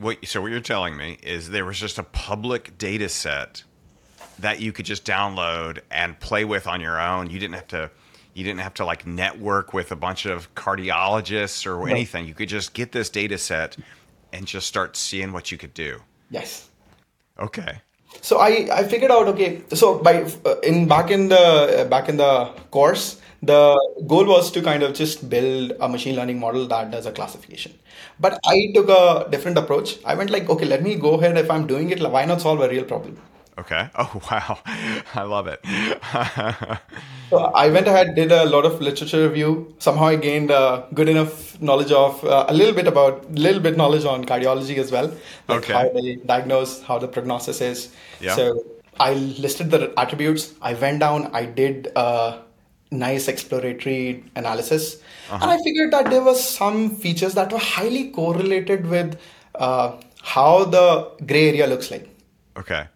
What 0.00 0.26
so 0.26 0.40
what 0.40 0.50
you're 0.50 0.60
telling 0.60 0.96
me 0.96 1.18
is 1.22 1.50
there 1.50 1.66
was 1.66 1.78
just 1.78 1.98
a 1.98 2.02
public 2.02 2.78
data 2.78 3.10
set 3.10 3.62
that 4.38 4.58
you 4.58 4.72
could 4.72 4.86
just 4.86 5.04
download 5.04 5.80
and 5.90 6.18
play 6.18 6.46
with 6.46 6.66
on 6.66 6.80
your 6.80 6.98
own. 6.98 7.28
You 7.28 7.38
didn't 7.38 7.56
have 7.56 7.68
to 7.68 7.90
you 8.32 8.44
didn't 8.44 8.60
have 8.60 8.74
to 8.74 8.84
like 8.84 9.06
network 9.06 9.72
with 9.72 9.92
a 9.92 9.96
bunch 9.96 10.26
of 10.26 10.54
cardiologists 10.54 11.66
or 11.66 11.88
anything. 11.88 12.26
You 12.26 12.34
could 12.34 12.48
just 12.48 12.74
get 12.74 12.92
this 12.92 13.08
data 13.08 13.38
set 13.38 13.76
and 14.32 14.46
just 14.46 14.66
start 14.66 14.96
seeing 14.96 15.32
what 15.32 15.50
you 15.50 15.58
could 15.58 15.72
do. 15.72 16.00
Yes. 16.30 16.68
Okay. 17.38 17.80
So 18.22 18.38
I, 18.38 18.68
I 18.72 18.84
figured 18.84 19.10
out 19.10 19.28
okay. 19.28 19.62
So 19.74 19.98
by 19.98 20.22
uh, 20.44 20.58
in 20.60 20.88
back 20.88 21.10
in 21.10 21.28
the 21.28 21.86
back 21.90 22.08
in 22.08 22.16
the 22.16 22.46
course, 22.70 23.20
the 23.42 23.60
goal 24.06 24.24
was 24.26 24.50
to 24.52 24.62
kind 24.62 24.82
of 24.82 24.94
just 24.94 25.28
build 25.28 25.72
a 25.80 25.88
machine 25.88 26.16
learning 26.16 26.40
model 26.40 26.66
that 26.68 26.90
does 26.90 27.06
a 27.06 27.12
classification. 27.12 27.72
But 28.18 28.38
I 28.46 28.72
took 28.74 28.88
a 28.88 29.28
different 29.30 29.58
approach. 29.58 29.98
I 30.04 30.14
went 30.14 30.30
like, 30.30 30.48
okay, 30.48 30.64
let 30.64 30.82
me 30.82 30.96
go 30.96 31.14
ahead. 31.14 31.36
If 31.36 31.50
I'm 31.50 31.66
doing 31.66 31.90
it, 31.90 32.00
why 32.00 32.24
not 32.24 32.40
solve 32.40 32.60
a 32.60 32.68
real 32.68 32.84
problem? 32.84 33.20
Okay. 33.58 33.88
Oh 33.98 34.20
wow, 34.30 34.58
I 35.14 35.22
love 35.22 35.46
it. 35.46 35.60
so 37.30 37.38
I 37.38 37.68
went 37.68 37.88
ahead, 37.88 38.14
did 38.14 38.30
a 38.30 38.44
lot 38.44 38.66
of 38.66 38.80
literature 38.80 39.26
review. 39.28 39.74
Somehow 39.78 40.06
I 40.06 40.16
gained 40.16 40.50
uh, 40.50 40.86
good 40.92 41.08
enough 41.08 41.60
knowledge 41.60 41.90
of 41.90 42.22
uh, 42.24 42.44
a 42.48 42.54
little 42.54 42.74
bit 42.74 42.86
about, 42.86 43.24
a 43.24 43.32
little 43.32 43.60
bit 43.60 43.76
knowledge 43.76 44.04
on 44.04 44.24
cardiology 44.24 44.76
as 44.76 44.92
well, 44.92 45.10
like 45.48 45.58
okay. 45.58 45.72
how 45.72 45.88
they 45.88 46.16
diagnose, 46.16 46.82
how 46.82 46.98
the 46.98 47.08
prognosis 47.08 47.60
is. 47.60 47.94
Yeah. 48.20 48.36
So 48.36 48.62
I 49.00 49.14
listed 49.14 49.70
the 49.70 49.92
attributes. 49.98 50.54
I 50.60 50.74
went 50.74 51.00
down. 51.00 51.30
I 51.34 51.46
did 51.46 51.88
a 51.96 52.42
nice 52.90 53.28
exploratory 53.28 54.24
analysis, 54.36 55.02
uh-huh. 55.30 55.38
and 55.40 55.50
I 55.50 55.62
figured 55.62 55.92
that 55.92 56.10
there 56.10 56.22
were 56.22 56.34
some 56.34 56.96
features 56.96 57.32
that 57.34 57.52
were 57.52 57.58
highly 57.58 58.10
correlated 58.10 58.86
with 58.86 59.18
uh, 59.54 59.96
how 60.22 60.64
the 60.64 61.10
gray 61.26 61.48
area 61.48 61.66
looks 61.66 61.90
like. 61.90 62.08
Okay 62.58 62.86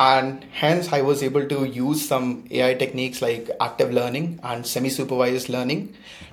and 0.00 0.44
hence 0.60 0.92
i 0.92 1.00
was 1.00 1.22
able 1.22 1.46
to 1.52 1.64
use 1.64 2.06
some 2.12 2.26
ai 2.50 2.72
techniques 2.82 3.20
like 3.22 3.50
active 3.60 3.92
learning 3.92 4.40
and 4.42 4.66
semi-supervised 4.66 5.48
learning 5.48 5.82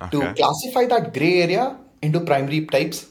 okay. 0.00 0.10
to 0.12 0.34
classify 0.40 0.84
that 0.86 1.12
gray 1.12 1.42
area 1.42 1.76
into 2.02 2.20
primary 2.20 2.64
types 2.66 3.06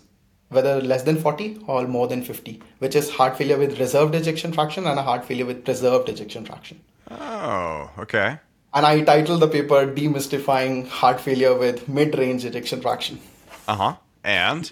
whether 0.50 0.82
less 0.82 1.04
than 1.04 1.18
40 1.18 1.64
or 1.68 1.88
more 1.88 2.08
than 2.08 2.24
50 2.24 2.62
which 2.80 2.96
is 2.96 3.10
heart 3.10 3.38
failure 3.38 3.58
with 3.58 3.80
reserved 3.80 4.16
ejection 4.16 4.54
fraction 4.54 4.88
and 4.88 5.00
a 5.00 5.04
heart 5.04 5.26
failure 5.26 5.46
with 5.46 5.64
preserved 5.66 6.10
ejection 6.10 6.46
fraction. 6.46 6.80
Oh 7.12 7.90
okay. 8.00 8.40
And 8.74 8.86
i 8.86 9.02
titled 9.02 9.42
the 9.42 9.48
paper 9.48 9.86
demystifying 9.88 10.88
heart 10.88 11.20
failure 11.20 11.56
with 11.56 11.88
mid-range 11.90 12.46
ejection 12.46 12.82
fraction. 12.82 13.20
Uh-huh. 13.68 13.96
And 14.24 14.72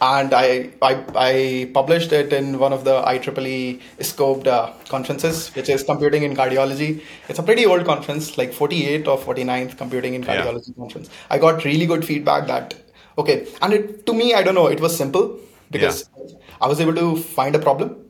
and 0.00 0.34
I, 0.34 0.70
I, 0.82 1.04
I 1.14 1.70
published 1.72 2.12
it 2.12 2.32
in 2.32 2.58
one 2.58 2.72
of 2.72 2.84
the 2.84 3.02
IEEE 3.02 3.80
scoped 3.98 4.46
uh, 4.46 4.72
conferences, 4.88 5.54
which 5.54 5.68
is 5.68 5.82
computing 5.82 6.22
in 6.22 6.34
cardiology. 6.36 7.02
It's 7.28 7.38
a 7.38 7.42
pretty 7.42 7.66
old 7.66 7.84
conference, 7.84 8.36
like 8.36 8.52
48th 8.52 9.06
or 9.06 9.18
49th 9.18 9.76
computing 9.78 10.14
in 10.14 10.24
cardiology 10.24 10.68
yeah. 10.68 10.74
conference. 10.78 11.10
I 11.30 11.38
got 11.38 11.64
really 11.64 11.86
good 11.86 12.04
feedback 12.04 12.46
that 12.46 12.74
okay, 13.18 13.46
and 13.62 13.72
it 13.72 14.06
to 14.06 14.12
me, 14.12 14.34
I 14.34 14.42
don't 14.42 14.54
know, 14.54 14.66
it 14.66 14.80
was 14.80 14.96
simple 14.96 15.38
because 15.70 16.08
yeah. 16.16 16.36
I 16.60 16.68
was 16.68 16.80
able 16.80 16.94
to 16.94 17.16
find 17.16 17.54
a 17.54 17.58
problem. 17.58 18.02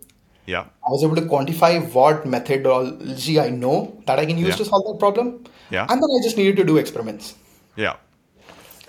Yeah. 0.46 0.60
I 0.60 0.90
was 0.90 1.02
able 1.02 1.16
to 1.16 1.22
quantify 1.22 1.92
what 1.92 2.26
methodology 2.26 3.40
I 3.40 3.50
know 3.50 4.00
that 4.06 4.18
I 4.18 4.26
can 4.26 4.38
use 4.38 4.50
yeah. 4.50 4.56
to 4.56 4.64
solve 4.64 4.86
that 4.86 4.98
problem. 4.98 5.44
Yeah. 5.70 5.86
And 5.88 6.00
then 6.00 6.08
I 6.08 6.22
just 6.22 6.36
needed 6.36 6.56
to 6.56 6.64
do 6.64 6.76
experiments. 6.76 7.34
Yeah. 7.74 7.96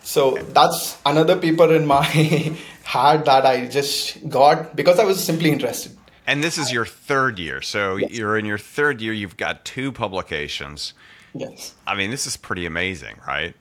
So 0.04 0.38
that's 0.54 0.98
another 1.06 1.36
paper 1.36 1.74
in 1.75 1.86
my 1.86 2.06
heart 2.88 3.25
that 3.25 3.46
I 3.46 3.67
just 3.67 4.29
got 4.29 4.75
because 4.75 4.98
I 4.98 5.03
was 5.03 5.22
simply 5.22 5.51
interested. 5.51 5.91
And 6.25 6.44
this 6.44 6.58
is 6.58 6.72
your 6.72 6.86
third 6.86 7.38
year. 7.38 7.62
So 7.62 7.98
yes. 7.98 8.12
you're 8.12 8.38
in 8.38 8.46
your 8.46 8.58
third 8.58 9.01
year, 9.01 9.13
you've 9.13 9.38
got 9.38 9.65
two 9.65 9.91
publications. 9.91 10.94
Yes. 11.34 11.75
I 11.86 11.96
mean, 11.96 12.12
this 12.12 12.25
is 12.25 12.38
pretty 12.38 12.65
amazing, 12.65 13.17
right? 13.27 13.53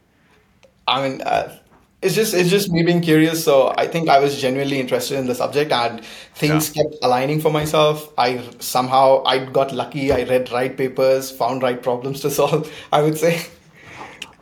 I 0.87 1.09
mean, 1.09 1.23
uh, 1.23 1.59
it's 2.03 2.15
just 2.15 2.35
it's 2.35 2.51
just 2.51 2.71
me 2.71 2.85
being 2.85 3.01
curious. 3.01 3.43
So 3.43 3.75
I 3.77 3.89
think 3.89 4.09
I 4.09 4.21
was 4.21 4.41
genuinely 4.41 4.79
interested 4.79 5.19
in 5.19 5.27
the 5.27 5.35
subject, 5.35 5.73
and 5.73 6.05
things 6.35 6.75
yeah. 6.75 6.85
kept 6.85 6.97
aligning 7.03 7.41
for 7.41 7.51
myself. 7.51 8.13
I 8.17 8.49
somehow 8.61 9.25
I 9.25 9.45
got 9.45 9.73
lucky. 9.73 10.13
I 10.13 10.23
read 10.23 10.53
right 10.53 10.77
papers, 10.77 11.33
found 11.33 11.63
right 11.63 11.83
problems 11.83 12.21
to 12.21 12.31
solve. 12.39 12.73
I 12.93 13.03
would 13.03 13.19
say. 13.19 13.47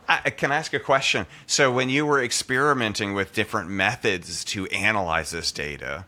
I 0.07 0.29
can 0.29 0.51
I 0.51 0.57
ask 0.57 0.73
a 0.73 0.79
question? 0.79 1.25
So, 1.47 1.71
when 1.71 1.89
you 1.89 2.05
were 2.05 2.21
experimenting 2.21 3.13
with 3.13 3.33
different 3.33 3.69
methods 3.69 4.43
to 4.45 4.67
analyze 4.67 5.31
this 5.31 5.51
data, 5.51 6.05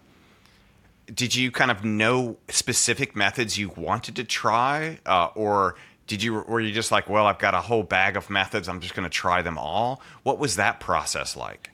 did 1.13 1.36
you 1.36 1.51
kind 1.51 1.72
of 1.72 1.84
know 1.84 2.38
specific 2.50 3.16
methods 3.16 3.58
you 3.58 3.70
wanted 3.75 4.16
to 4.18 4.24
try, 4.24 5.00
uh, 5.06 5.30
or 5.36 5.75
did 6.06 6.24
you 6.24 6.34
were 6.34 6.60
you 6.60 6.72
just 6.72 6.92
like, 6.92 7.10
well, 7.10 7.27
I've 7.27 7.39
got 7.39 7.54
a 7.54 7.62
whole 7.62 7.84
bag 7.84 8.18
of 8.18 8.30
methods, 8.30 8.68
I'm 8.68 8.80
just 8.80 8.96
going 8.96 9.10
to 9.10 9.10
try 9.10 9.42
them 9.42 9.58
all? 9.58 10.01
What 10.24 10.39
was 10.39 10.56
that 10.56 10.80
process 10.80 11.36
like? 11.36 11.72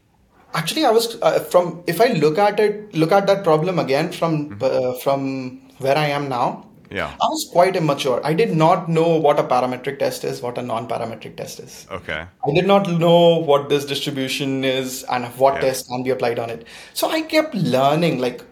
Actually, 0.53 0.86
I 0.86 0.92
was 0.92 1.18
uh, 1.22 1.39
from. 1.39 1.84
If 1.88 2.00
I 2.00 2.08
look 2.13 2.38
at 2.38 2.60
it, 2.60 2.94
look 2.94 3.12
at 3.12 3.25
that 3.27 3.44
problem 3.44 3.80
again 3.80 4.12
from 4.12 4.51
mm-hmm. 4.51 4.63
uh, 4.63 5.00
from 5.00 5.62
where 5.80 5.98
I 5.98 6.08
am 6.08 6.30
now. 6.30 6.68
Yeah. 6.90 7.08
I 7.08 7.25
was 7.28 7.50
quite 7.52 7.75
immature. 7.75 8.22
I 8.24 8.34
did 8.34 8.56
not 8.56 8.90
know 8.90 9.18
what 9.18 9.40
a 9.40 9.44
parametric 9.44 10.00
test 10.00 10.24
is, 10.24 10.42
what 10.42 10.58
a 10.58 10.62
non-parametric 10.62 11.36
test 11.36 11.60
is. 11.60 11.88
Okay. 11.92 12.25
I 12.46 12.52
did 12.54 12.68
not 12.68 12.90
know 12.90 13.38
what 13.38 13.70
this 13.70 13.86
distribution 13.86 14.63
is 14.63 15.04
and 15.04 15.25
what 15.38 15.56
yeah. 15.56 15.62
tests 15.62 15.88
can 15.88 16.04
be 16.04 16.12
applied 16.12 16.40
on 16.40 16.50
it. 16.50 16.68
So 16.94 17.10
I 17.10 17.22
kept 17.22 17.56
learning. 17.56 18.20
Like 18.20 18.44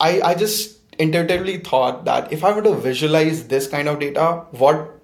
I, 0.00 0.20
I 0.22 0.34
just 0.34 0.78
intuitively 0.98 1.58
thought 1.58 2.04
that 2.04 2.32
if 2.32 2.44
I 2.44 2.52
were 2.52 2.62
to 2.62 2.74
visualize 2.74 3.48
this 3.48 3.66
kind 3.66 3.88
of 3.88 3.98
data, 3.98 4.46
what 4.52 4.98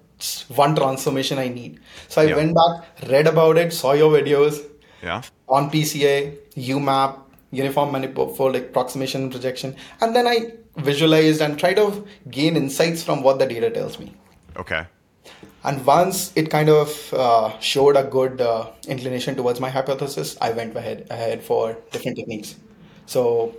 one 0.47 0.75
transformation 0.75 1.37
I 1.37 1.47
need. 1.47 1.79
So 2.07 2.21
I 2.21 2.25
yeah. 2.25 2.35
went 2.35 2.55
back, 2.55 3.09
read 3.09 3.27
about 3.27 3.57
it, 3.57 3.71
saw 3.71 3.93
your 3.93 4.11
videos. 4.11 4.65
Yeah. 5.01 5.21
On 5.47 5.71
PCA, 5.71 6.37
UMAP, 6.57 7.19
uniform 7.51 7.91
manifold 7.93 8.55
approximation 8.55 9.29
projection, 9.29 9.75
and 10.01 10.15
then 10.15 10.27
I 10.27 10.53
visualized 10.79 11.41
and 11.41 11.57
try 11.57 11.73
to 11.73 12.05
gain 12.29 12.55
insights 12.55 13.03
from 13.03 13.23
what 13.23 13.39
the 13.39 13.45
data 13.45 13.69
tells 13.69 13.99
me. 13.99 14.13
Okay. 14.55 14.85
And 15.63 15.85
once 15.85 16.31
it 16.35 16.49
kind 16.49 16.69
of 16.69 17.13
uh, 17.13 17.59
showed 17.59 17.97
a 17.97 18.03
good 18.03 18.41
uh, 18.41 18.71
inclination 18.87 19.35
towards 19.35 19.59
my 19.59 19.69
hypothesis, 19.69 20.37
I 20.39 20.51
went 20.51 20.75
ahead 20.75 21.07
ahead 21.09 21.43
for 21.43 21.77
different 21.91 22.17
techniques. 22.17 22.55
So, 23.05 23.55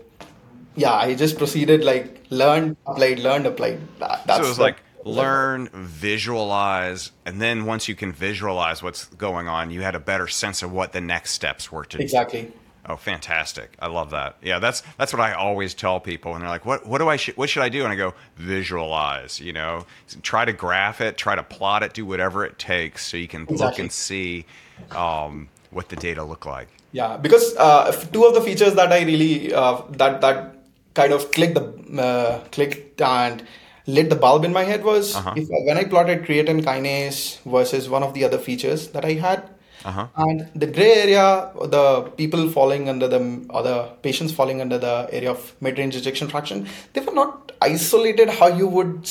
yeah, 0.76 0.94
I 0.94 1.14
just 1.14 1.36
proceeded 1.36 1.84
like 1.84 2.24
learn, 2.30 2.76
applied, 2.86 3.18
learned, 3.18 3.46
applied. 3.46 3.80
That, 3.98 4.26
that's 4.26 4.38
so 4.38 4.44
it 4.44 4.48
was 4.48 4.56
the, 4.56 4.62
like 4.62 4.82
learn, 5.04 5.68
visualize, 5.72 7.12
and 7.26 7.40
then 7.40 7.66
once 7.66 7.88
you 7.88 7.94
can 7.94 8.12
visualize 8.12 8.82
what's 8.82 9.06
going 9.06 9.48
on, 9.48 9.70
you 9.70 9.82
had 9.82 9.94
a 9.94 10.00
better 10.00 10.28
sense 10.28 10.62
of 10.62 10.72
what 10.72 10.92
the 10.92 11.00
next 11.00 11.32
steps 11.32 11.70
were 11.70 11.84
to 11.84 11.98
do. 11.98 12.02
exactly. 12.02 12.52
Oh, 12.86 12.96
fantastic! 12.96 13.76
I 13.78 13.88
love 13.88 14.10
that. 14.10 14.36
Yeah, 14.42 14.58
that's 14.58 14.82
that's 14.96 15.12
what 15.12 15.20
I 15.20 15.32
always 15.32 15.74
tell 15.74 16.00
people, 16.00 16.34
and 16.34 16.42
they're 16.42 16.48
like, 16.48 16.64
"What 16.64 16.86
what 16.86 16.98
do 16.98 17.08
I 17.08 17.16
sh- 17.16 17.36
what 17.36 17.50
should 17.50 17.62
I 17.62 17.68
do?" 17.68 17.84
And 17.84 17.92
I 17.92 17.96
go, 17.96 18.14
"Visualize." 18.36 19.38
You 19.38 19.52
know, 19.52 19.84
try 20.22 20.44
to 20.44 20.52
graph 20.52 21.00
it, 21.00 21.18
try 21.18 21.34
to 21.34 21.42
plot 21.42 21.82
it, 21.82 21.92
do 21.92 22.06
whatever 22.06 22.44
it 22.44 22.58
takes, 22.58 23.06
so 23.06 23.16
you 23.16 23.28
can 23.28 23.42
exactly. 23.42 23.66
look 23.66 23.78
and 23.78 23.92
see 23.92 24.46
um, 24.92 25.48
what 25.70 25.90
the 25.90 25.96
data 25.96 26.24
look 26.24 26.46
like. 26.46 26.68
Yeah, 26.92 27.16
because 27.18 27.54
uh, 27.56 27.92
two 28.12 28.24
of 28.24 28.34
the 28.34 28.40
features 28.40 28.74
that 28.74 28.92
I 28.92 29.02
really 29.02 29.52
uh, 29.52 29.82
that 29.90 30.20
that 30.22 30.56
kind 30.94 31.12
of 31.12 31.30
clicked 31.32 31.54
the 31.54 32.02
uh, 32.02 32.40
clicked 32.50 33.00
and 33.00 33.46
lit 33.86 34.08
the 34.08 34.16
bulb 34.16 34.44
in 34.44 34.52
my 34.52 34.64
head 34.64 34.84
was 34.84 35.14
uh-huh. 35.16 35.34
if, 35.36 35.48
when 35.48 35.76
I 35.76 35.84
plotted 35.84 36.24
creatine 36.24 36.62
kinase 36.62 37.40
versus 37.42 37.88
one 37.88 38.02
of 38.02 38.14
the 38.14 38.24
other 38.24 38.38
features 38.38 38.88
that 38.88 39.04
I 39.04 39.14
had 39.14 39.48
uh-huh. 39.84 40.08
And 40.16 40.50
the 40.54 40.66
gray 40.66 40.92
area, 40.94 41.50
the 41.64 42.02
people 42.16 42.50
falling 42.50 42.88
under 42.88 43.08
the, 43.08 43.46
or 43.50 43.62
the 43.62 43.84
patients 44.02 44.32
falling 44.32 44.60
under 44.60 44.78
the 44.78 45.08
area 45.10 45.30
of 45.30 45.54
mid-range 45.60 45.96
ejection 45.96 46.28
fraction, 46.28 46.66
they 46.92 47.00
were 47.00 47.14
not 47.14 47.52
isolated 47.62 48.28
how 48.28 48.48
you 48.48 48.66
would 48.66 49.08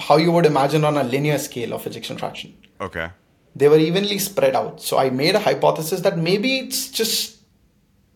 how 0.00 0.16
you 0.16 0.32
would 0.32 0.46
imagine 0.46 0.84
on 0.84 0.96
a 0.96 1.04
linear 1.04 1.38
scale 1.38 1.72
of 1.72 1.86
ejection 1.86 2.18
fraction. 2.18 2.56
Okay. 2.80 3.10
They 3.54 3.68
were 3.68 3.78
evenly 3.78 4.18
spread 4.18 4.54
out. 4.54 4.82
So 4.82 4.98
I 4.98 5.10
made 5.10 5.34
a 5.34 5.38
hypothesis 5.38 6.00
that 6.00 6.18
maybe 6.18 6.58
it's 6.58 6.90
just 6.90 7.38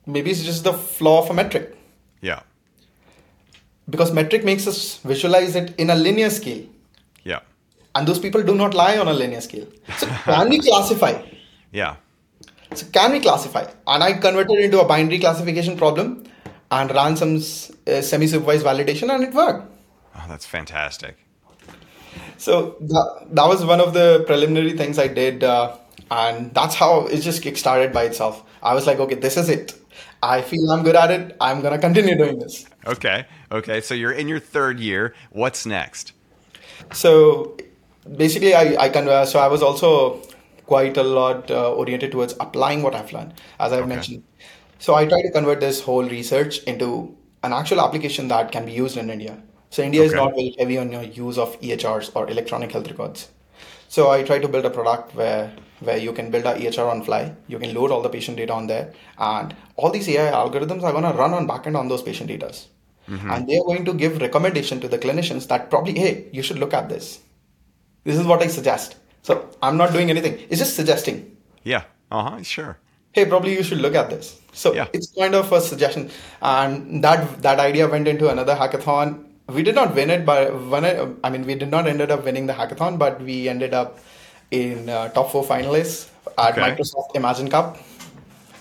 maybe 0.07 0.31
it's 0.31 0.43
just 0.43 0.65
the 0.65 0.73
flaw 0.73 1.23
of 1.23 1.31
a 1.31 1.35
metric. 1.35 1.77
Yeah. 2.21 2.41
Because 3.89 4.13
metric 4.13 4.45
makes 4.45 4.67
us 4.67 4.97
visualize 4.99 5.57
it 5.57 5.75
in 5.79 5.91
a 5.91 5.95
linear 5.95 6.31
scale. 6.31 6.67
Yeah. 7.25 7.41
And 7.95 8.07
those 8.07 8.19
people 8.19 8.43
do 8.43 8.55
not 8.55 8.75
lie 8.75 8.99
on 8.99 9.09
a 9.09 9.15
linear 9.15 9.41
scale. 9.41 9.67
So 9.97 10.07
can 10.07 10.49
we 10.49 10.59
classify? 10.69 11.23
Yeah. 11.73 11.97
So 12.75 12.87
can 12.93 13.13
we 13.13 13.21
classify? 13.21 13.67
And 13.87 14.03
I 14.03 14.13
converted 14.13 14.59
it 14.59 14.65
into 14.67 14.81
a 14.81 14.85
binary 14.85 15.19
classification 15.19 15.77
problem 15.77 16.25
and 16.71 16.91
ran 16.91 17.17
some 17.17 17.37
uh, 17.37 18.01
semi-supervised 18.01 18.65
validation 18.65 19.13
and 19.13 19.25
it 19.25 19.35
worked. 19.35 19.73
Oh, 20.15 20.25
that's 20.29 20.47
fantastic. 20.47 21.17
So 22.39 22.77
that, 22.81 23.27
that 23.33 23.47
was 23.47 23.65
one 23.65 23.81
of 23.81 23.93
the 23.93 24.25
preliminary 24.27 24.77
things 24.77 24.99
I 24.99 25.09
did, 25.09 25.45
uh, 25.45 25.77
and 26.11 26.55
that's 26.55 26.75
how 26.75 27.07
it 27.07 27.21
just 27.21 27.43
kickstarted 27.43 27.93
by 27.93 28.05
itself. 28.05 28.43
I 28.63 28.75
was 28.75 28.87
like, 28.87 28.99
okay, 28.99 29.15
this 29.15 29.37
is 29.37 29.49
it. 29.49 29.75
I 30.23 30.43
feel 30.43 30.71
I'm 30.71 30.83
good 30.83 30.97
at 30.97 31.11
it. 31.11 31.37
I'm 31.41 31.61
gonna 31.61 31.79
continue 31.79 32.17
doing 32.17 32.39
this. 32.39 32.67
Okay. 32.87 33.27
Okay. 33.53 33.81
So 33.81 33.95
you're 33.95 34.13
in 34.13 34.29
your 34.29 34.41
third 34.41 34.81
year. 34.81 35.15
What's 35.31 35.67
next? 35.67 36.13
So 36.93 37.57
basically, 38.17 38.55
I 38.55 38.77
I 38.85 38.89
can. 38.91 39.09
Uh, 39.09 39.25
so 39.25 39.39
I 39.39 39.49
was 39.49 39.63
also 39.63 40.23
quite 40.71 40.97
a 41.03 41.03
lot 41.03 41.51
uh, 41.51 41.73
oriented 41.83 42.13
towards 42.13 42.35
applying 42.47 42.83
what 42.83 42.95
I've 42.95 43.13
learned, 43.13 43.35
as 43.59 43.73
I've 43.73 43.81
Okay. 43.87 43.95
mentioned. 43.95 44.23
So 44.87 44.95
I 44.95 45.07
try 45.13 45.21
to 45.23 45.31
convert 45.37 45.61
this 45.61 45.81
whole 45.89 46.09
research 46.17 46.59
into 46.73 46.91
an 47.43 47.53
actual 47.61 47.81
application 47.87 48.29
that 48.29 48.53
can 48.57 48.67
be 48.71 48.73
used 48.73 48.97
in 49.03 49.11
India. 49.17 49.37
So 49.71 49.83
India 49.83 50.03
is 50.11 50.15
not 50.15 50.35
very 50.41 50.55
heavy 50.59 50.79
on 50.79 50.93
your 50.97 51.03
use 51.03 51.39
of 51.39 51.57
EHRs 51.61 52.11
or 52.15 52.29
electronic 52.31 52.73
health 52.77 52.89
records. 52.93 53.29
So 53.89 54.11
I 54.11 54.23
try 54.23 54.39
to 54.39 54.49
build 54.55 54.65
a 54.65 54.71
product 54.79 55.15
where 55.23 55.53
where 55.89 56.01
you 56.07 56.13
can 56.21 56.31
build 56.31 56.47
a 56.53 56.55
EHR 56.63 56.89
on 56.95 57.03
fly. 57.09 57.21
You 57.49 57.59
can 57.59 57.75
load 57.75 57.91
all 57.97 58.03
the 58.07 58.13
patient 58.17 58.37
data 58.43 58.53
on 58.61 58.67
there, 58.73 58.87
and 59.29 59.55
all 59.77 59.91
these 59.97 60.09
AI 60.15 60.31
algorithms 60.41 60.83
are 60.89 60.93
going 60.99 61.09
to 61.11 61.17
run 61.23 61.33
on 61.41 61.49
backend 61.53 61.79
on 61.83 61.89
those 61.93 62.03
patient 62.11 62.29
data, 62.35 62.51
and 63.35 63.49
they 63.49 63.59
are 63.61 63.65
going 63.71 63.85
to 63.91 63.95
give 64.05 64.21
recommendation 64.27 64.81
to 64.81 64.89
the 64.95 64.99
clinicians 65.07 65.49
that 65.49 65.71
probably, 65.71 65.99
hey, 66.05 66.29
you 66.33 66.43
should 66.51 66.59
look 66.65 66.75
at 66.83 66.89
this. 66.95 67.21
This 68.05 68.19
is 68.19 68.27
what 68.35 68.43
I 68.43 68.49
suggest. 68.59 68.97
So 69.23 69.49
I'm 69.63 69.77
not 69.77 69.93
doing 69.93 70.11
anything. 70.11 70.39
It's 70.49 70.59
just 70.59 70.75
suggesting. 70.77 71.37
Yeah. 71.65 71.85
Uh 72.11 72.23
huh. 72.31 72.43
Sure. 72.43 72.79
Hey, 73.13 73.25
probably 73.27 73.55
you 73.55 73.63
should 73.63 73.79
look 73.79 73.95
at 73.95 74.09
this. 74.11 74.41
So 74.53 74.73
Yeah. 74.75 74.87
it's 74.93 75.13
kind 75.19 75.35
of 75.35 75.53
a 75.53 75.61
suggestion, 75.61 76.11
and 76.43 77.03
that 77.05 77.43
that 77.43 77.59
idea 77.61 77.89
went 77.89 78.09
into 78.09 78.29
another 78.31 78.55
hackathon. 78.55 79.25
We 79.49 79.63
did 79.65 79.75
not 79.75 79.95
win 79.97 80.11
it, 80.11 80.25
but 80.25 80.55
when 80.69 80.85
it, 80.85 81.09
I 81.25 81.31
mean, 81.31 81.45
we 81.45 81.57
did 81.57 81.71
not 81.71 81.89
ended 81.89 82.11
up 82.13 82.25
winning 82.25 82.47
the 82.47 82.53
hackathon, 82.53 82.99
but 82.99 83.21
we 83.21 83.49
ended 83.49 83.75
up 83.75 83.99
in 84.53 84.89
uh, 84.89 85.09
top 85.09 85.31
four 85.33 85.45
finalists 85.45 86.09
at 86.39 86.53
Okay. 86.57 86.61
Microsoft 86.63 87.15
Imagine 87.17 87.51
Cup. 87.51 87.77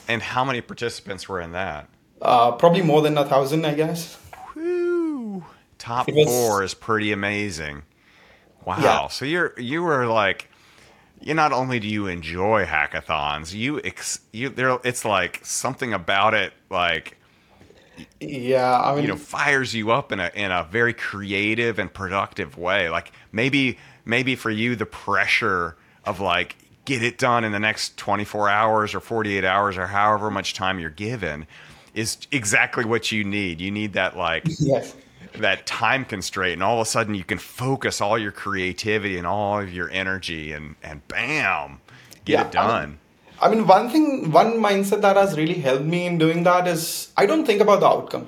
And 0.08 0.22
how 0.24 0.44
many 0.44 0.62
participants 0.62 1.30
were 1.30 1.40
in 1.42 1.52
that? 1.52 1.88
Uh, 2.22 2.52
probably 2.54 2.82
more 2.82 3.04
than 3.04 3.18
a 3.20 3.26
thousand, 3.26 3.66
I 3.66 3.76
guess. 3.76 4.18
Woo. 4.56 5.46
Top 5.78 6.08
was- 6.08 6.26
four 6.28 6.64
is 6.64 6.74
pretty 6.74 7.12
amazing. 7.12 7.84
Wow. 8.66 8.78
Yeah. 8.82 9.08
So 9.08 9.26
you're 9.26 9.54
you 9.60 9.84
were 9.84 10.06
like 10.08 10.49
you 11.22 11.34
not 11.34 11.52
only 11.52 11.80
do 11.80 11.88
you 11.88 12.08
enjoy 12.08 12.66
hackathons, 12.66 13.54
you 13.54 13.82
ex, 13.84 14.20
you 14.32 14.50
there 14.50 14.78
it's 14.84 15.06
like 15.06 15.42
something 15.44 15.94
about 15.94 16.34
it 16.34 16.54
like 16.70 17.18
Yeah, 18.20 18.80
I 18.80 18.96
mean, 18.96 19.04
you 19.04 19.08
know 19.10 19.18
fires 19.18 19.74
you 19.74 19.92
up 19.92 20.12
in 20.12 20.20
a 20.20 20.32
in 20.34 20.52
a 20.52 20.64
very 20.72 20.94
creative 20.94 21.80
and 21.80 21.94
productive 21.94 22.58
way. 22.58 22.90
Like 22.90 23.12
maybe 23.32 23.78
maybe 24.06 24.36
for 24.36 24.50
you 24.50 24.76
the 24.76 24.86
pressure 24.86 25.76
of 26.06 26.20
like 26.20 26.56
get 26.86 27.04
it 27.04 27.18
done 27.18 27.44
in 27.44 27.52
the 27.52 27.60
next 27.60 27.98
24 27.98 28.50
hours 28.50 28.96
or 28.96 29.00
48 29.00 29.44
hours 29.46 29.78
or 29.78 29.86
however 29.86 30.32
much 30.32 30.56
time 30.56 30.80
you're 30.80 30.90
given 30.90 31.46
is 31.94 32.18
exactly 32.32 32.86
what 32.86 33.12
you 33.12 33.24
need. 33.24 33.62
You 33.62 33.72
need 33.72 33.94
that 33.94 34.18
like 34.18 34.44
yes. 34.60 34.96
That 35.34 35.66
time 35.66 36.06
constraint 36.06 36.54
and 36.54 36.64
all 36.64 36.76
of 36.80 36.82
a 36.82 36.90
sudden 36.90 37.16
you 37.16 37.24
can 37.24 37.38
focus 37.38 38.02
all 38.02 38.18
your 38.18 38.32
creativity 38.32 39.18
and 39.18 39.28
all 39.28 39.60
of 39.62 39.72
your 39.74 39.90
energy 39.92 40.52
and 40.52 40.76
and 40.84 41.08
bam 41.08 41.82
get 42.26 42.40
Yeah, 42.40 42.42
it 42.42 42.52
done. 42.52 43.00
I 43.42 43.50
mean, 43.50 43.68
one 43.68 43.90
thing, 43.90 44.32
one 44.32 44.54
mindset 44.60 45.02
that 45.02 45.16
has 45.16 45.38
really 45.38 45.56
helped 45.56 45.86
me 45.86 46.06
in 46.06 46.18
doing 46.18 46.44
that 46.44 46.68
is 46.68 47.12
I 47.18 47.26
don't 47.26 47.46
think 47.46 47.62
about 47.62 47.80
the 47.80 47.88
outcome. 47.88 48.28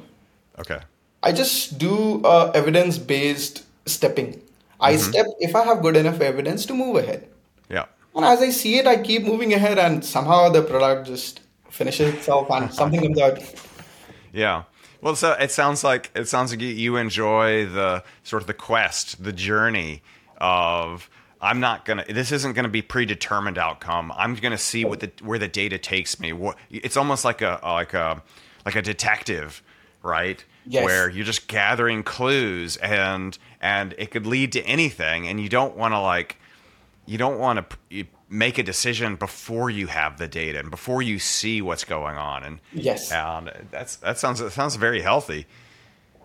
okay. 0.60 0.80
I 1.24 1.32
just 1.32 1.78
do 1.78 2.22
uh, 2.24 2.52
evidence 2.56 2.98
based 2.98 3.64
stepping. 3.86 4.42
I 4.80 4.96
step 4.98 5.26
if 5.40 5.56
I 5.56 5.64
have 5.66 5.82
good 5.82 5.96
enough 5.96 6.20
evidence 6.22 6.66
to 6.68 6.74
move 6.74 6.96
ahead. 6.96 7.28
Yeah. 7.70 7.86
And 8.16 8.26
as 8.26 8.42
I 8.42 8.50
see 8.50 8.78
it, 8.80 8.88
I 8.88 8.98
keep 9.02 9.24
moving 9.24 9.54
ahead, 9.54 9.78
and 9.80 10.04
somehow 10.04 10.50
the 10.50 10.64
product 10.64 11.08
just 11.08 11.42
finishes 11.70 12.14
itself 12.16 12.50
and 12.52 12.74
something 12.74 13.02
comes 13.02 13.20
out. 13.22 13.40
Yeah. 14.34 14.64
Well, 15.02 15.16
so 15.16 15.32
it 15.34 15.52
sounds 15.52 15.84
like 15.84 16.12
it 16.16 16.28
sounds 16.28 16.52
like 16.52 16.62
you- 16.62 16.96
enjoy 16.98 17.66
the 17.66 18.04
sort 18.24 18.44
of 18.44 18.48
the 18.48 18.54
quest, 18.54 19.24
the 19.24 19.34
journey 19.34 20.04
of 20.38 21.10
I'm 21.42 21.60
not 21.60 21.86
gonna. 21.86 22.06
This 22.08 22.32
isn't 22.32 22.54
gonna 22.54 22.70
be 22.70 22.84
predetermined 22.84 23.58
outcome. 23.58 24.14
I'm 24.16 24.36
gonna 24.36 24.58
see 24.60 24.86
what 24.86 25.00
the 25.00 25.12
where 25.24 25.40
the 25.40 25.48
data 25.48 25.80
takes 25.80 26.20
me. 26.20 26.34
What 26.34 26.56
it's 26.70 26.98
almost 26.98 27.26
like 27.26 27.42
a 27.42 27.60
like 27.64 27.94
a 27.96 28.22
like 28.64 28.76
a 28.76 28.82
detective, 28.84 29.64
right? 30.04 30.44
Yes. 30.68 30.86
Where 30.86 31.10
you're 31.10 31.26
just 31.26 31.48
gathering 31.48 32.04
clues 32.04 32.78
and 32.78 33.36
and 33.60 33.96
it 33.98 34.12
could 34.12 34.28
lead 34.28 34.52
to 34.52 34.62
anything, 34.66 35.28
and 35.28 35.42
you 35.42 35.50
don't 35.50 35.76
want 35.76 35.94
to 35.96 36.00
like 36.00 36.38
you 37.08 37.18
don't 37.18 37.40
want 37.40 37.68
to 37.90 38.06
make 38.32 38.58
a 38.58 38.64
decision 38.64 39.16
before 39.18 39.70
you 39.70 39.88
have 39.88 40.18
the 40.18 40.28
data 40.28 40.58
and 40.60 40.72
before 40.72 41.02
you 41.02 41.20
see 41.20 41.62
what's 41.62 41.84
going 41.84 42.16
on 42.16 42.44
and 42.44 42.60
Yes. 42.74 43.12
and 43.12 43.52
that's 43.72 43.98
that 43.98 44.18
sounds 44.18 44.40
that 44.40 44.52
sounds 44.54 44.76
very 44.78 45.02
healthy 45.02 45.46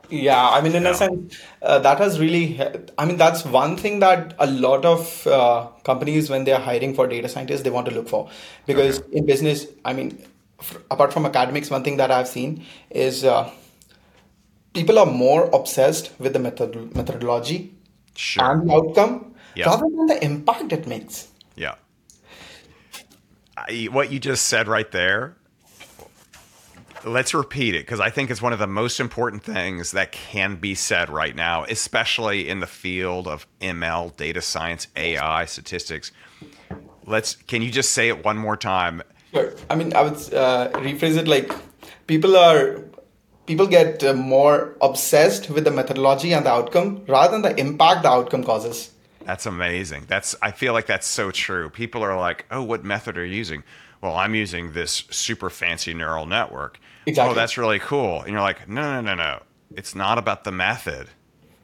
Yeah, 0.09 0.49
I 0.57 0.61
mean, 0.64 0.75
in 0.79 0.87
a 0.87 0.95
sense, 0.95 1.37
uh, 1.62 1.81
that 1.87 1.99
has 1.99 2.21
really. 2.21 2.42
I 2.97 3.05
mean, 3.07 3.16
that's 3.23 3.40
one 3.45 3.73
thing 3.77 3.99
that 4.03 4.35
a 4.38 4.47
lot 4.47 4.85
of 4.90 5.27
uh, 5.27 5.66
companies, 5.88 6.31
when 6.31 6.45
they 6.45 6.53
are 6.59 6.61
hiring 6.66 6.92
for 6.99 7.09
data 7.14 7.29
scientists, 7.33 7.62
they 7.62 7.73
want 7.77 7.88
to 7.90 7.95
look 7.97 8.09
for. 8.12 8.21
Because 8.71 9.01
in 9.21 9.27
business, 9.31 9.66
I 9.85 9.95
mean, 9.99 10.12
f- 10.61 10.79
apart 10.92 11.12
from 11.16 11.27
academics, 11.31 11.73
one 11.77 11.83
thing 11.88 11.97
that 12.03 12.12
I've 12.19 12.29
seen 12.29 12.62
is 13.07 13.25
uh, 13.25 13.51
people 14.75 14.99
are 14.99 15.07
more 15.07 15.51
obsessed 15.53 16.12
with 16.19 16.33
the 16.35 16.38
method 16.47 16.95
methodology 16.95 17.75
sure 18.14 18.45
and 18.53 18.69
the 18.71 18.75
outcome 18.75 19.35
rather 19.64 19.88
than 19.97 20.07
the 20.07 20.19
impact 20.31 20.73
it 20.73 20.87
makes. 20.87 21.29
yeah 21.57 21.75
what 23.90 24.11
you 24.11 24.18
just 24.18 24.46
said 24.46 24.68
right 24.68 24.90
there 24.92 25.37
let's 27.05 27.35
repeat 27.35 27.74
it 27.74 27.81
because 27.81 28.00
i 28.00 28.11
think 28.11 28.31
it's 28.31 28.42
one 28.42 28.52
of 28.52 28.59
the 28.59 28.66
most 28.66 29.00
important 29.00 29.42
things 29.42 29.92
that 29.92 30.12
can 30.12 30.57
be 30.57 30.74
said 30.74 31.09
right 31.09 31.37
now 31.37 31.64
especially 31.64 32.48
in 32.48 32.61
the 32.61 32.66
field 32.66 33.29
of 33.29 33.46
ml 33.61 34.16
data 34.16 34.40
science 34.40 34.88
ai 34.96 35.44
statistics 35.44 36.11
let's 37.05 37.37
can 37.37 37.62
you 37.62 37.70
just 37.70 37.92
say 37.92 38.09
it 38.09 38.24
one 38.24 38.37
more 38.37 38.57
time 38.57 39.02
Sure. 39.37 39.52
I 39.68 39.74
mean, 39.74 39.94
I 39.94 40.02
would 40.02 40.16
uh, 40.33 40.70
rephrase 40.74 41.18
it 41.18 41.29
like 41.29 41.52
people 42.07 42.37
are 42.37 42.83
people 43.46 43.66
get 43.66 44.02
uh, 44.02 44.14
more 44.14 44.74
obsessed 44.81 45.50
with 45.50 45.64
the 45.64 45.70
methodology 45.70 46.33
and 46.33 46.46
the 46.46 46.50
outcome 46.50 47.05
rather 47.07 47.33
than 47.33 47.42
the 47.42 47.61
impact 47.61 48.02
the 48.02 48.09
outcome 48.09 48.44
causes. 48.44 48.92
That's 49.26 49.44
amazing. 49.44 50.04
That's 50.06 50.36
I 50.40 50.52
feel 50.52 50.72
like 50.72 50.86
that's 50.86 51.06
so 51.06 51.32
true. 51.32 51.68
People 51.68 52.02
are 52.04 52.16
like, 52.16 52.46
"Oh, 52.50 52.62
what 52.62 52.84
method 52.84 53.18
are 53.18 53.24
you 53.24 53.34
using?" 53.34 53.64
Well, 54.00 54.14
I'm 54.14 54.34
using 54.36 54.72
this 54.72 55.04
super 55.10 55.50
fancy 55.50 55.94
neural 55.94 56.26
network. 56.26 56.78
Oh, 56.80 57.10
exactly. 57.10 57.32
Oh, 57.32 57.34
that's 57.34 57.58
really 57.58 57.80
cool. 57.80 58.22
And 58.22 58.30
you're 58.30 58.40
like, 58.40 58.68
"No, 58.68 58.82
no, 58.82 59.00
no, 59.00 59.14
no. 59.16 59.42
It's 59.74 59.94
not 59.96 60.16
about 60.16 60.44
the 60.44 60.52
method. 60.52 61.08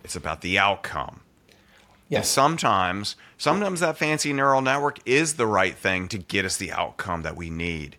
It's 0.02 0.16
about 0.16 0.40
the 0.40 0.58
outcome." 0.58 1.20
And 1.48 2.18
Yes. 2.18 2.28
sometimes, 2.28 3.16
sometimes 3.38 3.80
that 3.80 3.96
fancy 3.96 4.32
neural 4.32 4.60
network 4.60 4.98
is 5.06 5.34
the 5.34 5.46
right 5.46 5.74
thing 5.76 6.08
to 6.08 6.18
get 6.18 6.44
us 6.44 6.56
the 6.58 6.72
outcome 6.72 7.22
that 7.22 7.36
we 7.36 7.48
need. 7.48 7.96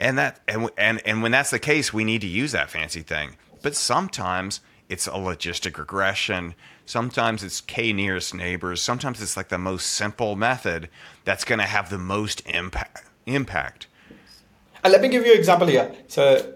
And 0.00 0.18
that 0.18 0.40
and 0.48 0.70
and 0.76 1.00
and 1.06 1.22
when 1.22 1.30
that's 1.30 1.50
the 1.50 1.58
case, 1.60 1.92
we 1.92 2.02
need 2.04 2.20
to 2.22 2.26
use 2.26 2.50
that 2.52 2.68
fancy 2.68 3.02
thing. 3.02 3.36
But 3.62 3.76
sometimes 3.76 4.60
it's 4.88 5.06
a 5.06 5.12
logistic 5.12 5.78
regression. 5.78 6.54
Sometimes 6.86 7.42
it's 7.42 7.60
k 7.60 7.92
nearest 7.92 8.34
neighbors. 8.34 8.82
Sometimes 8.82 9.20
it's 9.20 9.36
like 9.36 9.48
the 9.48 9.58
most 9.58 9.86
simple 9.92 10.36
method 10.36 10.88
that's 11.24 11.44
going 11.44 11.58
to 11.58 11.66
have 11.66 11.90
the 11.90 11.98
most 11.98 12.42
impact. 12.46 13.04
Impact. 13.26 13.86
And 14.82 14.92
let 14.92 15.02
me 15.02 15.08
give 15.08 15.26
you 15.26 15.32
an 15.32 15.38
example 15.38 15.66
here. 15.66 15.92
So, 16.06 16.54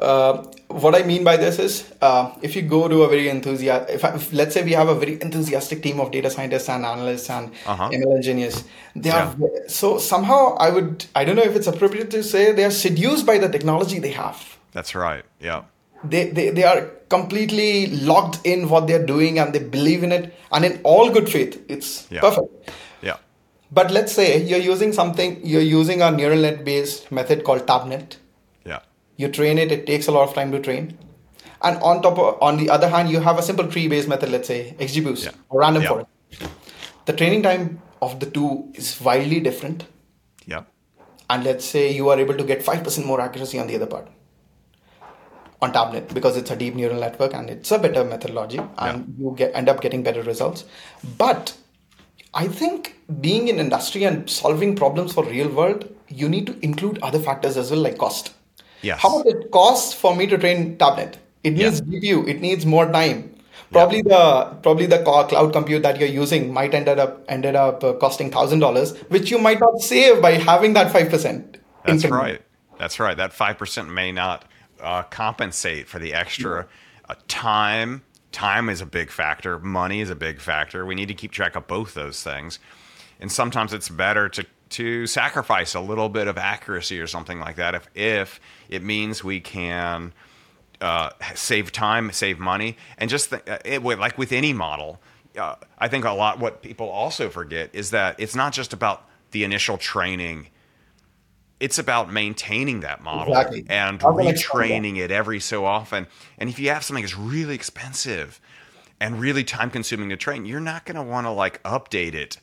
uh, 0.00 0.42
what 0.68 0.94
I 0.94 1.02
mean 1.02 1.22
by 1.22 1.36
this 1.36 1.58
is, 1.58 1.92
uh, 2.00 2.32
if 2.40 2.56
you 2.56 2.62
go 2.62 2.88
to 2.88 3.02
a 3.02 3.08
very 3.08 3.28
enthusiastic, 3.28 3.94
if, 3.94 4.04
if 4.04 4.32
let's 4.32 4.54
say 4.54 4.64
we 4.64 4.72
have 4.72 4.88
a 4.88 4.94
very 4.94 5.20
enthusiastic 5.20 5.82
team 5.82 6.00
of 6.00 6.10
data 6.10 6.30
scientists 6.30 6.68
and 6.68 6.84
analysts 6.84 7.28
and 7.30 7.52
Uh-huh. 7.66 7.90
ML 7.90 8.16
engineers, 8.16 8.64
they 8.96 9.10
are 9.10 9.36
so 9.68 9.98
somehow 9.98 10.56
I 10.56 10.70
would 10.70 11.04
I 11.14 11.24
don't 11.24 11.36
know 11.36 11.42
if 11.42 11.54
it's 11.54 11.66
appropriate 11.66 12.10
to 12.12 12.22
say 12.24 12.52
they 12.52 12.64
are 12.64 12.70
seduced 12.70 13.26
by 13.26 13.38
the 13.38 13.48
technology 13.48 13.98
they 14.00 14.12
have. 14.12 14.56
That's 14.72 14.94
right. 14.94 15.24
Yeah. 15.40 15.62
They, 16.04 16.30
they 16.30 16.50
they 16.50 16.64
are 16.64 16.80
completely 17.08 17.86
locked 17.88 18.40
in 18.44 18.68
what 18.68 18.86
they're 18.86 19.04
doing 19.06 19.38
and 19.38 19.52
they 19.52 19.58
believe 19.60 20.02
in 20.02 20.12
it 20.12 20.34
and 20.50 20.64
in 20.64 20.80
all 20.82 21.10
good 21.10 21.28
faith. 21.28 21.60
It's 21.68 22.06
Yeah. 22.10 22.20
perfect. 22.20 22.70
Yeah. 23.02 23.16
But 23.70 23.90
let's 23.90 24.12
say 24.12 24.42
you're 24.42 24.58
using 24.72 24.92
something, 24.92 25.40
you're 25.44 25.60
using 25.80 26.02
a 26.02 26.10
neural 26.10 26.38
net 26.40 26.64
based 26.64 27.12
method 27.12 27.44
called 27.44 27.66
TabNet. 27.66 28.16
Yeah. 28.64 28.80
You 29.16 29.28
train 29.28 29.58
it, 29.58 29.70
it 29.70 29.86
takes 29.86 30.08
a 30.08 30.12
lot 30.12 30.28
of 30.28 30.34
time 30.34 30.50
to 30.52 30.60
train. 30.60 30.98
And 31.62 31.76
on 31.78 32.02
top 32.02 32.18
of, 32.18 32.42
on 32.42 32.56
the 32.56 32.68
other 32.70 32.88
hand, 32.88 33.08
you 33.10 33.20
have 33.20 33.38
a 33.38 33.42
simple 33.42 33.68
tree 33.68 33.86
based 33.88 34.08
method, 34.08 34.30
let's 34.30 34.48
say 34.48 34.74
XGBoost 34.80 35.24
Yeah. 35.26 35.30
or 35.50 35.60
random 35.60 35.82
Yeah. 35.82 35.88
forest. 35.88 36.08
The 37.04 37.12
training 37.12 37.42
time 37.42 37.80
of 38.00 38.18
the 38.20 38.26
two 38.26 38.70
is 38.74 39.00
wildly 39.00 39.38
different. 39.40 39.84
Yeah. 40.46 40.62
And 41.30 41.44
let's 41.44 41.64
say 41.64 41.92
you 41.92 42.08
are 42.08 42.18
able 42.18 42.34
to 42.34 42.44
get 42.44 42.64
5% 42.64 43.06
more 43.06 43.20
accuracy 43.20 43.58
on 43.58 43.66
the 43.68 43.76
other 43.76 43.86
part 43.86 44.08
on 45.62 45.72
TabNet 45.72 46.12
because 46.12 46.36
it's 46.36 46.50
a 46.50 46.56
deep 46.56 46.74
neural 46.74 47.00
network 47.00 47.32
and 47.32 47.48
it's 47.48 47.70
a 47.70 47.78
better 47.78 48.04
methodology 48.04 48.60
and 48.78 49.14
you 49.18 49.34
get 49.36 49.54
end 49.54 49.68
up 49.68 49.80
getting 49.80 50.02
better 50.02 50.22
results 50.22 50.64
but 51.16 51.56
I 52.34 52.48
think 52.48 52.96
being 53.20 53.48
in 53.48 53.58
industry 53.58 54.04
and 54.04 54.28
solving 54.28 54.74
problems 54.74 55.12
for 55.12 55.24
real 55.24 55.48
world, 55.48 55.94
you 56.08 56.28
need 56.28 56.46
to 56.46 56.58
include 56.64 56.98
other 57.02 57.18
factors 57.18 57.56
as 57.56 57.70
well, 57.70 57.80
like 57.80 57.98
cost. 57.98 58.32
Yes. 58.80 59.00
How 59.00 59.18
much 59.18 59.26
it 59.26 59.50
costs 59.50 59.92
for 59.92 60.16
me 60.16 60.26
to 60.26 60.38
train 60.38 60.76
TabNet? 60.78 61.16
It 61.44 61.50
needs 61.50 61.82
Yeah. 61.86 62.00
GPU. 62.00 62.28
It 62.28 62.40
needs 62.40 62.64
more 62.64 62.90
time. 62.90 63.34
Probably 63.70 64.02
the 64.02 64.54
probably 64.62 64.86
the 64.86 65.02
cloud 65.02 65.52
compute 65.52 65.82
that 65.82 65.98
you're 65.98 66.08
using 66.08 66.52
might 66.52 66.74
ended 66.74 66.98
up 66.98 67.24
ended 67.26 67.54
up 67.56 67.82
uh, 67.82 67.94
costing 67.94 68.30
thousand 68.30 68.60
dollars, 68.60 68.92
which 69.08 69.30
you 69.30 69.38
might 69.38 69.60
not 69.60 69.80
save 69.80 70.20
by 70.20 70.32
having 70.32 70.74
that 70.74 70.92
five 70.92 71.08
percent. 71.08 71.56
That's 71.84 72.04
right. 72.04 72.42
That's 72.78 73.00
right. 73.00 73.16
That 73.16 73.32
five 73.32 73.56
percent 73.56 73.88
may 73.90 74.12
not 74.12 74.44
uh, 74.82 75.02
compensate 75.04 75.88
for 75.88 75.98
the 75.98 76.14
extra 76.14 76.66
uh, 77.08 77.14
time. 77.28 78.02
Time 78.32 78.68
is 78.68 78.80
a 78.80 78.86
big 78.86 79.10
factor. 79.10 79.58
Money 79.58 80.00
is 80.00 80.10
a 80.10 80.14
big 80.14 80.40
factor. 80.40 80.86
We 80.86 80.94
need 80.94 81.08
to 81.08 81.14
keep 81.14 81.32
track 81.32 81.54
of 81.54 81.66
both 81.66 81.94
those 81.94 82.22
things, 82.22 82.58
and 83.20 83.30
sometimes 83.30 83.72
it's 83.72 83.88
better 83.88 84.28
to 84.30 84.46
to 84.70 85.06
sacrifice 85.06 85.74
a 85.74 85.80
little 85.80 86.08
bit 86.08 86.28
of 86.28 86.38
accuracy 86.38 86.98
or 86.98 87.06
something 87.06 87.38
like 87.38 87.56
that 87.56 87.74
if 87.74 87.88
if 87.94 88.40
it 88.70 88.82
means 88.82 89.22
we 89.22 89.38
can 89.38 90.12
uh, 90.80 91.10
save 91.34 91.70
time, 91.70 92.10
save 92.10 92.38
money, 92.38 92.76
and 92.98 93.08
just 93.08 93.30
th- 93.30 93.42
uh, 93.48 93.58
it, 93.64 93.82
like 93.84 94.18
with 94.18 94.32
any 94.32 94.52
model, 94.52 95.00
uh, 95.38 95.54
I 95.78 95.88
think 95.88 96.04
a 96.04 96.10
lot 96.10 96.40
what 96.40 96.62
people 96.62 96.88
also 96.88 97.30
forget 97.30 97.70
is 97.72 97.90
that 97.90 98.16
it's 98.18 98.34
not 98.34 98.52
just 98.52 98.72
about 98.72 99.08
the 99.30 99.44
initial 99.44 99.78
training. 99.78 100.48
It's 101.62 101.78
about 101.78 102.12
maintaining 102.12 102.80
that 102.80 103.02
model 103.02 103.32
Exactly. 103.34 103.64
and 103.68 104.02
I'm 104.02 104.16
gonna 104.16 104.30
explain 104.30 104.82
that. 104.82 104.88
retraining 104.88 104.98
it 105.04 105.10
every 105.10 105.40
so 105.40 105.64
often. 105.64 106.06
And 106.38 106.50
if 106.50 106.58
you 106.58 106.68
have 106.70 106.82
something 106.84 107.04
that's 107.04 107.16
really 107.16 107.54
expensive 107.54 108.40
and 109.00 109.20
really 109.20 109.44
time 109.44 109.70
consuming 109.70 110.08
to 110.10 110.16
train, 110.16 110.44
you're 110.44 110.60
not 110.72 110.84
going 110.86 110.96
to 110.96 111.02
want 111.02 111.26
to 111.26 111.30
like 111.30 111.62
update 111.64 112.14
it 112.14 112.38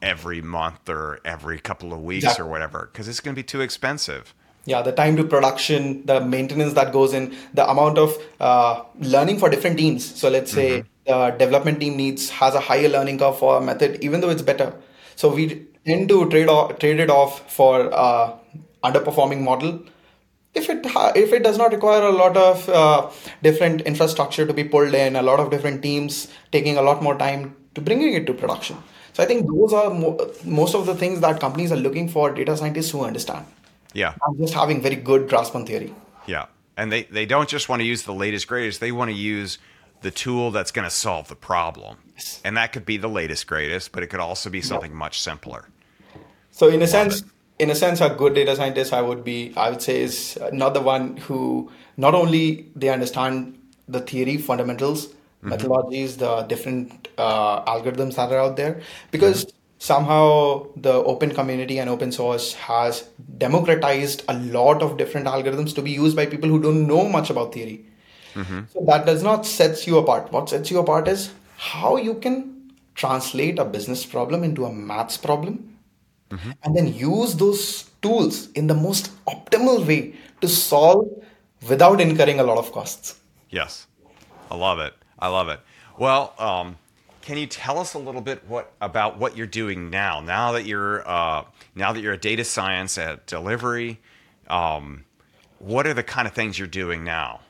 every 0.00 0.40
month 0.42 0.88
or 0.88 1.20
every 1.24 1.58
couple 1.60 1.92
of 1.92 2.00
weeks 2.02 2.24
Exactly. 2.24 2.44
or 2.44 2.48
whatever 2.50 2.88
because 2.92 3.06
it's 3.08 3.20
going 3.20 3.34
to 3.34 3.38
be 3.38 3.42
too 3.54 3.60
expensive. 3.60 4.34
Yeah, 4.64 4.82
the 4.82 4.92
time 4.92 5.16
to 5.16 5.24
production, 5.24 6.06
the 6.06 6.20
maintenance 6.20 6.72
that 6.74 6.92
goes 6.92 7.12
in, 7.14 7.34
the 7.54 7.68
amount 7.68 7.98
of 7.98 8.16
uh, 8.40 8.82
learning 9.00 9.38
for 9.38 9.48
different 9.50 9.76
teams. 9.78 10.04
So 10.20 10.28
let's 10.28 10.52
say 10.52 10.84
the 11.06 11.30
development 11.36 11.80
team 11.80 11.96
needs 11.96 12.30
has 12.30 12.54
a 12.54 12.60
higher 12.60 12.88
learning 12.88 13.18
curve 13.18 13.38
for 13.38 13.58
a 13.58 13.60
method, 13.60 13.98
even 14.04 14.20
though 14.20 14.30
it's 14.30 14.42
better. 14.42 14.72
So 15.16 15.34
we 15.34 15.66
tend 15.84 16.08
to 16.10 16.28
trade 16.30 16.48
off, 16.48 16.78
trade 16.78 17.00
it 17.00 17.10
off 17.10 17.52
for 17.52 17.92
uh, 17.92 18.36
underperforming 18.82 19.42
model. 19.42 19.82
If 20.54 20.68
it 20.68 20.84
ha- 20.84 21.12
if 21.16 21.32
it 21.32 21.42
does 21.42 21.56
not 21.56 21.72
require 21.72 22.02
a 22.02 22.12
lot 22.12 22.36
of 22.36 22.68
uh, 22.68 23.10
different 23.42 23.82
infrastructure 23.82 24.46
to 24.46 24.52
be 24.52 24.64
pulled 24.64 24.94
in, 24.94 25.16
a 25.16 25.22
lot 25.22 25.40
of 25.40 25.50
different 25.50 25.82
teams 25.82 26.28
taking 26.50 26.76
a 26.76 26.82
lot 26.82 27.02
more 27.02 27.16
time 27.16 27.56
to 27.74 27.80
bringing 27.80 28.12
it 28.12 28.26
to 28.26 28.34
production. 28.34 28.76
So 29.14 29.22
I 29.22 29.26
think 29.26 29.46
those 29.46 29.72
are 29.72 29.90
mo- 29.90 30.30
most 30.44 30.74
of 30.74 30.86
the 30.86 30.94
things 30.94 31.20
that 31.20 31.40
companies 31.40 31.72
are 31.72 31.76
looking 31.76 32.08
for 32.08 32.30
data 32.30 32.56
scientists 32.56 32.90
who 32.90 33.04
understand. 33.04 33.46
Yeah. 33.94 34.14
I'm 34.26 34.38
just 34.38 34.54
having 34.54 34.80
very 34.80 34.96
good 34.96 35.28
grasp 35.28 35.54
on 35.54 35.66
theory. 35.66 35.94
Yeah. 36.26 36.46
And 36.76 36.90
they, 36.90 37.02
they 37.04 37.26
don't 37.26 37.48
just 37.48 37.68
want 37.68 37.80
to 37.80 37.86
use 37.86 38.04
the 38.04 38.14
latest, 38.14 38.48
greatest. 38.48 38.80
They 38.80 38.92
want 38.92 39.10
to 39.10 39.16
use 39.16 39.58
the 40.00 40.10
tool 40.10 40.50
that's 40.50 40.70
going 40.70 40.86
to 40.86 40.90
solve 40.90 41.28
the 41.28 41.36
problem. 41.36 41.98
Yes. 42.14 42.40
And 42.44 42.56
that 42.56 42.72
could 42.72 42.86
be 42.86 42.96
the 42.96 43.08
latest, 43.08 43.46
greatest, 43.46 43.92
but 43.92 44.02
it 44.02 44.08
could 44.08 44.20
also 44.20 44.50
be 44.50 44.62
something 44.62 44.94
much 44.94 45.20
simpler. 45.20 45.68
So 46.50 46.68
in 46.68 46.80
a 46.82 46.86
sense, 46.86 47.20
it. 47.20 47.26
In 47.58 47.70
a 47.70 47.74
sense, 47.74 48.00
a 48.00 48.08
good 48.10 48.34
data 48.34 48.56
scientist, 48.56 48.92
I 48.92 49.02
would 49.02 49.24
be, 49.24 49.52
I 49.56 49.70
would 49.70 49.82
say, 49.82 50.02
is 50.02 50.38
not 50.52 50.74
the 50.74 50.80
one 50.80 51.16
who 51.16 51.70
not 51.96 52.14
only 52.14 52.70
they 52.74 52.88
understand 52.88 53.58
the 53.88 54.00
theory 54.00 54.36
fundamentals, 54.36 55.08
mm-hmm. 55.08 55.52
methodologies, 55.52 56.18
the 56.18 56.42
different 56.42 57.08
uh, 57.18 57.62
algorithms 57.64 58.16
that 58.16 58.32
are 58.32 58.38
out 58.38 58.56
there, 58.56 58.80
because 59.10 59.44
mm-hmm. 59.44 59.56
somehow 59.78 60.66
the 60.76 60.92
open 60.92 61.32
community 61.32 61.78
and 61.78 61.90
open 61.90 62.10
source 62.10 62.54
has 62.54 63.08
democratized 63.38 64.24
a 64.28 64.34
lot 64.38 64.82
of 64.82 64.96
different 64.96 65.26
algorithms 65.26 65.74
to 65.74 65.82
be 65.82 65.90
used 65.90 66.16
by 66.16 66.26
people 66.26 66.48
who 66.48 66.60
don't 66.60 66.86
know 66.86 67.08
much 67.08 67.30
about 67.30 67.52
theory. 67.52 67.84
Mm-hmm. 68.34 68.60
So 68.72 68.84
that 68.86 69.04
does 69.04 69.22
not 69.22 69.44
sets 69.44 69.86
you 69.86 69.98
apart. 69.98 70.32
What 70.32 70.48
sets 70.48 70.70
you 70.70 70.78
apart 70.78 71.06
is 71.06 71.30
how 71.56 71.96
you 71.96 72.14
can 72.14 72.72
translate 72.94 73.58
a 73.58 73.64
business 73.64 74.04
problem 74.06 74.42
into 74.42 74.64
a 74.64 74.72
maths 74.72 75.16
problem 75.16 75.71
and 76.62 76.76
then 76.76 76.92
use 76.92 77.34
those 77.34 77.90
tools 78.00 78.50
in 78.52 78.66
the 78.66 78.74
most 78.74 79.10
optimal 79.26 79.86
way 79.86 80.14
to 80.40 80.48
solve 80.48 81.08
without 81.68 82.00
incurring 82.00 82.40
a 82.40 82.42
lot 82.42 82.58
of 82.58 82.72
costs. 82.72 83.18
Yes. 83.50 83.86
I 84.50 84.56
love 84.56 84.78
it. 84.80 84.94
I 85.18 85.28
love 85.28 85.48
it. 85.48 85.60
Well, 85.98 86.34
um, 86.38 86.76
can 87.22 87.38
you 87.38 87.46
tell 87.46 87.78
us 87.78 87.94
a 87.94 87.98
little 87.98 88.20
bit 88.20 88.46
what 88.48 88.72
about 88.80 89.18
what 89.18 89.36
you're 89.36 89.46
doing 89.46 89.90
now? 89.90 90.20
Now 90.20 90.52
that 90.52 90.66
you're 90.66 91.08
uh, 91.08 91.44
now 91.74 91.92
that 91.92 92.00
you're 92.00 92.14
a 92.14 92.18
data 92.18 92.44
science 92.44 92.98
at 92.98 93.26
Delhivery, 93.26 94.00
um, 94.48 95.04
what 95.58 95.86
are 95.86 95.94
the 95.94 96.02
kind 96.02 96.26
of 96.26 96.34
things 96.34 96.58
you're 96.58 96.68
doing 96.68 97.04
now? 97.04 97.40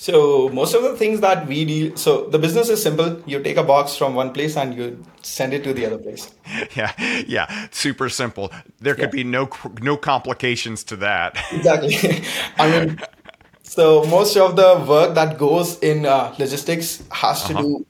So 0.00 0.48
most 0.48 0.72
of 0.74 0.82
the 0.82 0.96
things 0.96 1.20
that 1.20 1.46
we 1.46 1.66
deal, 1.66 1.94
so 1.94 2.24
the 2.30 2.38
business 2.38 2.70
is 2.70 2.82
simple. 2.82 3.20
You 3.26 3.42
take 3.42 3.58
a 3.58 3.62
box 3.62 3.96
from 3.96 4.14
one 4.14 4.32
place 4.32 4.56
and 4.56 4.74
you 4.74 5.04
send 5.20 5.52
it 5.52 5.62
to 5.64 5.74
the 5.74 5.84
other 5.84 5.98
place. 5.98 6.30
yeah, 6.74 6.92
yeah, 7.28 7.66
super 7.70 8.08
simple. 8.08 8.50
There 8.80 8.94
could 8.94 9.12
Yeah. 9.12 9.22
be 9.22 9.24
no 9.24 9.50
no 9.82 9.98
complications 9.98 10.84
to 10.84 10.96
that. 11.04 11.36
Exactly. 11.52 11.96
I 12.58 12.70
mean, 12.70 12.98
so 13.62 14.02
most 14.04 14.38
of 14.38 14.56
the 14.56 14.82
work 14.88 15.14
that 15.16 15.36
goes 15.36 15.78
in 15.80 16.06
uh, 16.06 16.34
logistics 16.38 17.02
has 17.12 17.44
to 17.48 17.52
do 17.52 17.86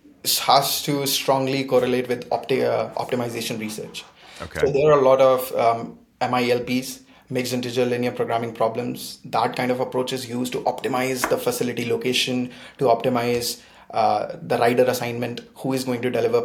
has 0.49 0.83
to 0.83 1.07
strongly 1.07 1.62
correlate 1.62 2.09
with 2.09 2.29
opti- 2.31 2.64
uh, 2.66 2.90
optimization 3.05 3.61
research. 3.61 4.05
Okay. 4.42 4.59
So 4.66 4.73
there 4.73 4.90
are 4.90 4.99
a 4.99 5.03
lot 5.11 5.20
of 5.20 5.55
um, 5.55 5.96
MILPs, 6.20 7.03
mixed 7.30 7.52
integer 7.52 7.84
linear 7.86 8.10
programming 8.12 8.52
problems. 8.52 9.18
That 9.24 9.56
kind 9.56 9.70
of 9.70 9.80
approach 9.80 10.12
is 10.12 10.28
used 10.28 10.52
to 10.52 10.60
optimize 10.62 11.28
the 11.28 11.38
facility 11.38 11.88
location, 11.88 12.50
to 12.78 12.86
optimize 12.86 13.60
uh, 13.90 14.36
the 14.42 14.58
rider 14.58 14.84
assignment, 14.84 15.40
who 15.56 15.72
is 15.72 15.84
going 15.84 16.02
to 16.02 16.10
deliver 16.10 16.40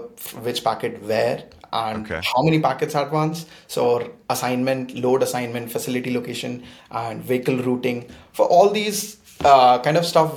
which 0.48 0.64
packet 0.64 1.02
where, 1.04 1.44
and 1.74 2.06
Okay. 2.06 2.22
how 2.24 2.42
many 2.44 2.60
packets 2.60 2.96
at 2.96 3.12
once. 3.12 3.46
So 3.68 4.12
assignment, 4.30 4.96
load 4.96 5.22
assignment, 5.24 5.72
facility 5.72 6.14
location, 6.14 6.64
and 6.92 7.22
vehicle 7.22 7.58
routing. 7.58 8.10
For 8.34 8.46
all 8.48 8.70
these 8.70 9.18
uh, 9.44 9.80
kind 9.80 9.98
of 9.98 10.06
stuff, 10.06 10.34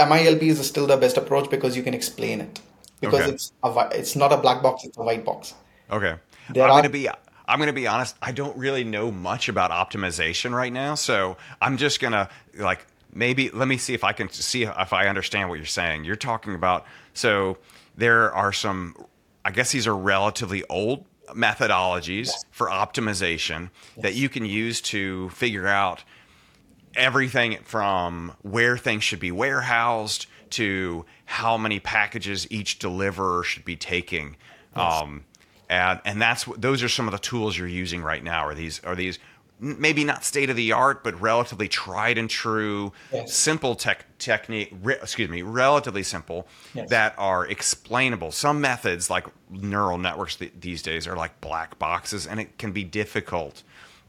MILP 0.00 0.42
is 0.42 0.66
still 0.66 0.86
the 0.86 0.96
best 0.96 1.16
approach 1.18 1.50
because 1.50 1.76
you 1.76 1.82
can 1.82 1.94
explain 1.94 2.40
it. 2.40 2.60
Because 3.00 3.20
Okay. 3.22 3.32
it's 3.32 3.52
a, 3.62 3.88
it's 3.92 4.16
not 4.16 4.32
a 4.32 4.36
black 4.36 4.62
box; 4.62 4.84
it's 4.84 4.96
a 4.98 5.02
white 5.02 5.24
box. 5.24 5.54
Okay. 5.90 6.14
There 6.50 6.64
I'm 6.64 6.70
are- 6.70 6.74
going 6.74 6.84
to 6.84 6.90
be 6.90 7.08
I'm 7.50 7.58
going 7.58 7.66
to 7.66 7.72
be 7.72 7.88
honest, 7.88 8.14
I 8.22 8.30
don't 8.30 8.56
really 8.56 8.84
know 8.84 9.10
much 9.10 9.48
about 9.48 9.72
optimization 9.72 10.52
right 10.52 10.72
now, 10.72 10.94
so 10.94 11.36
I'm 11.60 11.78
just 11.78 11.98
going 11.98 12.12
to 12.12 12.28
like 12.54 12.86
maybe 13.12 13.50
let 13.50 13.66
me 13.66 13.76
see 13.76 13.92
if 13.92 14.04
I 14.04 14.12
can 14.12 14.30
see 14.30 14.62
if 14.62 14.92
I 14.92 15.08
understand 15.08 15.48
what 15.48 15.56
you're 15.56 15.66
saying. 15.66 16.04
You're 16.04 16.14
talking 16.14 16.54
about 16.54 16.86
so 17.12 17.58
there 17.96 18.32
are 18.32 18.52
some 18.52 18.94
I 19.44 19.50
guess 19.50 19.72
these 19.72 19.88
are 19.88 19.96
relatively 19.96 20.62
old 20.68 21.06
methodologies 21.28 22.30
for 22.50 22.68
optimization 22.68 23.70
that 23.96 24.14
you 24.14 24.28
can 24.28 24.44
use 24.44 24.80
to 24.82 25.28
figure 25.30 25.66
out 25.66 26.04
everything 26.94 27.58
from 27.64 28.32
where 28.42 28.76
things 28.76 29.02
should 29.02 29.20
be 29.20 29.32
warehoused 29.32 30.26
to 30.50 31.04
how 31.24 31.56
many 31.56 31.80
packages 31.80 32.46
each 32.50 32.78
deliverer 32.78 33.42
should 33.42 33.64
be 33.64 33.76
taking. 33.76 34.36
Um, 34.74 35.24
and 35.70 36.00
and 36.04 36.20
that's 36.20 36.44
those 36.58 36.82
are 36.82 36.88
some 36.88 37.06
of 37.06 37.12
the 37.12 37.18
tools 37.18 37.56
you're 37.56 37.68
using 37.68 38.02
right 38.02 38.22
now. 38.22 38.44
Are 38.44 38.54
these 38.54 38.80
are 38.84 38.96
these 38.96 39.18
maybe 39.62 40.04
not 40.04 40.24
state 40.24 40.48
of 40.48 40.56
the 40.56 40.72
art, 40.72 41.04
but 41.04 41.20
relatively 41.20 41.68
tried 41.68 42.16
and 42.16 42.30
true, 42.30 42.92
Yes. 43.12 43.34
simple 43.34 43.74
tech 43.74 44.06
technique. 44.18 44.72
Re, 44.82 44.94
excuse 44.94 45.28
me, 45.28 45.42
relatively 45.42 46.02
simple 46.02 46.48
Yes. 46.74 46.88
that 46.88 47.14
are 47.18 47.46
explainable. 47.46 48.32
Some 48.32 48.60
methods, 48.62 49.10
like 49.10 49.26
neural 49.50 49.98
networks 49.98 50.36
th- 50.36 50.52
these 50.58 50.82
days, 50.82 51.06
are 51.06 51.14
like 51.14 51.40
black 51.42 51.78
boxes, 51.78 52.26
and 52.26 52.40
it 52.40 52.56
can 52.58 52.72
be 52.72 52.84
difficult 52.84 53.62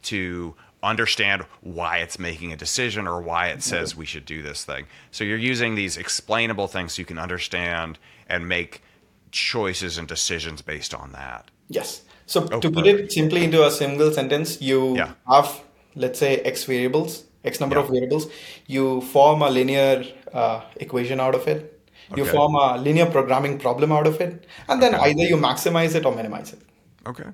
to 0.04 0.56
understand 0.82 1.46
why 1.60 1.98
it's 1.98 2.18
making 2.18 2.52
a 2.54 2.58
decision 2.58 3.06
or 3.06 3.22
why 3.22 3.50
it 3.50 3.62
says 3.62 3.92
mm-hmm. 3.92 4.00
we 4.00 4.06
should 4.06 4.26
do 4.26 4.42
this 4.42 4.64
thing. 4.64 4.88
So 5.12 5.24
you're 5.24 5.38
using 5.38 5.76
these 5.76 5.98
explainable 5.98 6.68
things 6.68 6.94
so 6.94 7.02
you 7.02 7.06
can 7.06 7.20
understand 7.20 8.00
and 8.28 8.48
make 8.48 8.82
choices 9.32 9.98
and 9.98 10.08
decisions 10.08 10.62
based 10.62 10.94
on 10.94 11.12
that. 11.14 11.50
Yes. 11.70 12.02
So 12.26 12.48
Oh, 12.52 12.60
to 12.60 12.72
put 12.72 12.88
it 12.88 13.12
simply 13.12 13.44
into 13.44 13.66
a 13.66 13.72
single 13.72 14.12
sentence, 14.12 14.62
you 14.62 14.96
Yeah. 14.96 15.12
have, 15.28 15.62
let's 15.96 16.20
say, 16.20 16.38
x 16.38 16.64
variables, 16.66 17.24
x 17.44 17.60
number 17.60 17.76
Yeah. 17.78 17.84
of 17.84 17.90
variables. 17.90 18.28
You 18.68 19.02
form 19.02 19.42
a 19.42 19.50
linear 19.50 20.04
uh, 20.34 20.62
equation 20.78 21.20
out 21.20 21.36
of 21.36 21.48
it. 21.48 21.78
You 22.16 22.24
Okay. 22.24 22.32
form 22.32 22.56
a 22.56 22.78
linear 22.78 23.06
programming 23.06 23.58
problem 23.60 23.92
out 23.92 24.08
of 24.08 24.20
it, 24.22 24.46
and 24.70 24.82
then 24.82 24.96
Okay. 24.96 25.10
either 25.12 25.24
you 25.24 25.38
maximize 25.38 25.94
it 25.96 26.06
or 26.06 26.16
minimize 26.16 26.54
it. 26.54 26.60
Okay. 27.06 27.30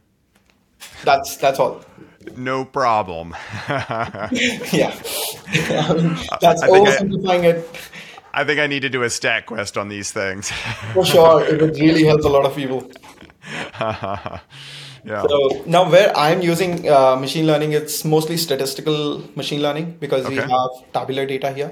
That's 1.04 1.38
that's 1.38 1.60
all. 1.60 1.82
No 2.36 2.66
problem. 2.66 3.36
yeah. 4.74 4.94
That's 6.42 6.62
I 6.64 6.68
think 6.68 6.88
I- 6.88 6.92
oversimplifying 6.92 7.44
it 7.44 7.70
I 8.40 8.44
think 8.44 8.60
I 8.60 8.68
need 8.68 8.84
to 8.84 8.90
do 8.90 9.02
a 9.04 9.10
stat 9.10 9.46
quest 9.48 9.78
on 9.78 9.90
these 9.90 10.12
things. 10.12 10.52
for 10.94 11.04
sure. 11.06 11.44
It 11.44 11.60
would 11.62 11.76
really 11.80 12.04
help 12.04 12.22
a 12.22 12.28
lot 12.38 12.46
of 12.46 12.56
people. 12.56 12.92
yeah. 13.80 14.40
So 15.32 15.64
now 15.66 15.90
where 15.90 16.16
I'm 16.16 16.42
using 16.42 16.88
uh, 16.90 17.16
machine 17.16 17.48
learning, 17.48 17.72
it's 17.74 18.04
mostly 18.06 18.38
statistical 18.38 19.24
machine 19.36 19.62
learning 19.62 19.98
because 20.00 20.28
we 20.30 20.36
have 20.36 20.70
tabular 20.94 21.26
data 21.26 21.52
here. 21.52 21.70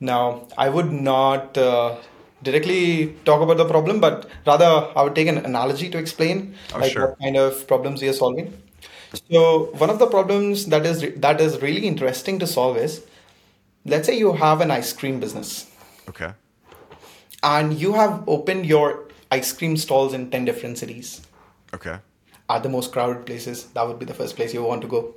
Now 0.00 0.48
I 0.58 0.68
would 0.68 0.90
not 0.92 1.56
uh, 1.56 1.96
directly 2.42 3.14
talk 3.24 3.40
about 3.42 3.56
the 3.56 3.66
problem, 3.66 4.00
but 4.00 4.28
rather 4.46 4.88
I 4.96 5.02
would 5.02 5.14
take 5.14 5.28
an 5.28 5.38
analogy 5.38 5.88
to 5.90 5.98
explain 5.98 6.54
Oh, 6.74 6.78
like 6.80 6.92
sure. 6.92 7.08
what 7.10 7.20
kind 7.20 7.36
of 7.36 7.66
problems 7.68 8.02
we 8.02 8.08
are 8.08 8.12
solving. 8.24 8.52
So 9.30 9.70
one 9.84 9.90
of 9.90 9.98
the 10.00 10.06
problems 10.06 10.66
that 10.66 10.86
is 10.86 11.02
re- 11.04 11.14
that 11.26 11.40
is 11.40 11.60
really 11.62 11.86
interesting 11.86 12.38
to 12.40 12.46
solve 12.46 12.78
is, 12.78 13.02
let's 13.84 14.06
say 14.06 14.16
you 14.16 14.32
have 14.32 14.60
an 14.60 14.70
ice 14.70 14.92
cream 14.92 15.20
business 15.20 15.66
okay. 16.08 16.32
and 17.42 17.74
you 17.80 17.92
have 17.94 18.24
opened 18.28 18.66
your 18.66 19.08
ice 19.30 19.52
cream 19.52 19.76
stalls 19.76 20.12
in 20.14 20.30
10 20.30 20.44
different 20.44 20.78
cities 20.78 21.20
Okay. 21.74 21.98
are 22.48 22.60
the 22.60 22.68
most 22.68 22.92
crowded 22.92 23.26
places. 23.26 23.64
That 23.74 23.86
would 23.86 23.98
be 23.98 24.04
the 24.04 24.14
first 24.14 24.36
place 24.36 24.52
you 24.54 24.62
want 24.62 24.82
to 24.82 24.88
go. 24.88 25.14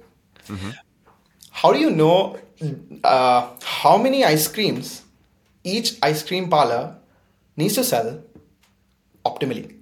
How 1.51 1.71
do 1.71 1.79
you 1.79 1.89
know 1.89 2.37
uh, 3.03 3.49
how 3.63 3.97
many 3.97 4.23
ice 4.23 4.47
creams 4.47 5.03
each 5.63 5.97
ice 6.01 6.23
cream 6.23 6.49
parlor 6.49 6.97
needs 7.57 7.75
to 7.75 7.83
sell 7.83 8.21
optimally? 9.25 9.75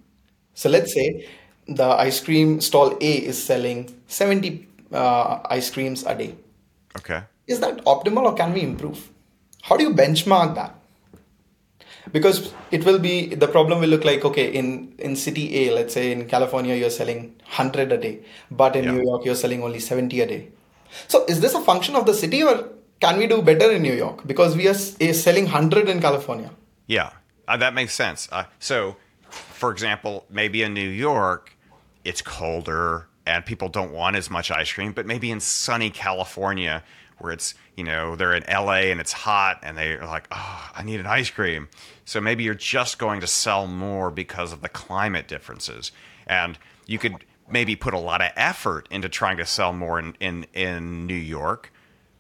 So 0.54 0.69
let's 0.69 0.93
say 0.93 1.28
the 1.67 1.86
ice 1.86 2.19
cream 2.22 2.62
stall 2.62 2.98
A 3.02 3.12
is 3.32 3.41
selling 3.43 3.89
70 4.08 4.67
uh, 4.91 5.39
ice 5.50 5.69
creams 5.72 6.04
a 6.06 6.15
day. 6.15 6.36
Okay. 6.98 7.24
Is 7.47 7.60
that 7.60 7.84
optimal 7.86 8.23
or 8.23 8.34
can 8.36 8.53
we 8.53 8.62
improve? 8.62 9.10
How 9.63 9.77
do 9.77 9.84
you 9.84 9.91
benchmark 9.93 10.56
that? 10.56 10.75
Because 12.12 12.53
it 12.71 12.86
will 12.86 12.99
be 12.99 13.34
the 13.34 13.47
problem 13.47 13.79
will 13.79 13.89
look 13.89 14.03
like 14.03 14.25
okay 14.25 14.53
in 14.53 14.93
in 14.97 15.15
city 15.15 15.45
A, 15.62 15.73
let's 15.73 15.93
say 15.93 16.12
in 16.12 16.27
California 16.27 16.75
you're 16.75 16.89
selling 16.89 17.36
100 17.43 17.91
a 17.91 17.97
day, 17.97 18.19
but 18.51 18.75
in 18.75 18.84
Yeah. 18.84 18.91
New 18.91 19.03
York 19.03 19.25
you're 19.25 19.36
selling 19.43 19.63
only 19.63 19.79
70 19.79 20.21
a 20.21 20.27
day. 20.27 20.47
So 21.08 21.25
is 21.25 21.39
this 21.39 21.53
a 21.53 21.62
function 21.62 21.95
of 21.95 22.06
the 22.06 22.13
city 22.13 22.43
or 22.43 22.69
can 22.99 23.17
we 23.17 23.27
do 23.27 23.41
better 23.41 23.71
in 23.71 23.82
New 23.82 23.93
York 23.93 24.25
because 24.25 24.56
we 24.56 24.67
are 24.67 24.73
selling 24.73 25.45
100 25.45 25.89
in 25.89 26.01
California? 26.01 26.51
Yeah, 26.88 27.12
uh, 27.47 27.58
that 27.58 27.73
makes 27.73 27.93
sense. 27.93 28.29
Uh, 28.32 28.45
so, 28.60 28.95
for 29.29 29.71
example, 29.71 30.25
maybe 30.29 30.62
in 30.63 30.73
New 30.73 30.89
York, 30.89 31.58
it's 32.06 32.21
colder 32.21 33.08
and 33.25 33.45
people 33.45 33.69
don't 33.69 33.91
want 33.91 34.15
as 34.15 34.29
much 34.29 34.51
ice 34.51 34.71
cream, 34.71 34.91
but 34.93 35.06
maybe 35.06 35.32
in 35.32 35.39
sunny 35.39 35.89
California, 35.89 36.84
where 37.23 37.31
it's, 37.31 37.55
you 37.77 37.83
know, 37.86 38.15
they're 38.15 38.36
in 38.36 38.43
LA 38.47 38.91
and 38.91 38.99
it's 38.99 39.13
hot 39.13 39.59
and 39.63 39.77
they're 39.77 40.05
like, 40.05 40.27
oh, 40.31 40.71
I 40.75 40.83
need 40.83 40.99
an 40.99 41.05
ice 41.07 41.29
cream. 41.29 41.69
So 42.05 42.19
maybe 42.19 42.43
you're 42.43 42.53
just 42.53 42.99
going 42.99 43.21
to 43.21 43.27
sell 43.27 43.65
more 43.65 44.12
because 44.12 44.51
of 44.51 44.62
the 44.62 44.69
climate 44.69 45.27
differences. 45.27 45.91
And 46.27 46.59
you 46.86 46.99
could 46.99 47.15
maybe 47.49 47.75
put 47.75 47.93
a 47.93 47.99
lot 47.99 48.21
of 48.21 48.31
effort 48.36 48.88
into 48.91 49.07
trying 49.09 49.38
to 49.38 49.45
sell 49.45 49.71
more 49.73 49.97
in, 49.99 50.15
in, 50.19 50.45
in 50.53 51.07
New 51.07 51.15
York 51.15 51.71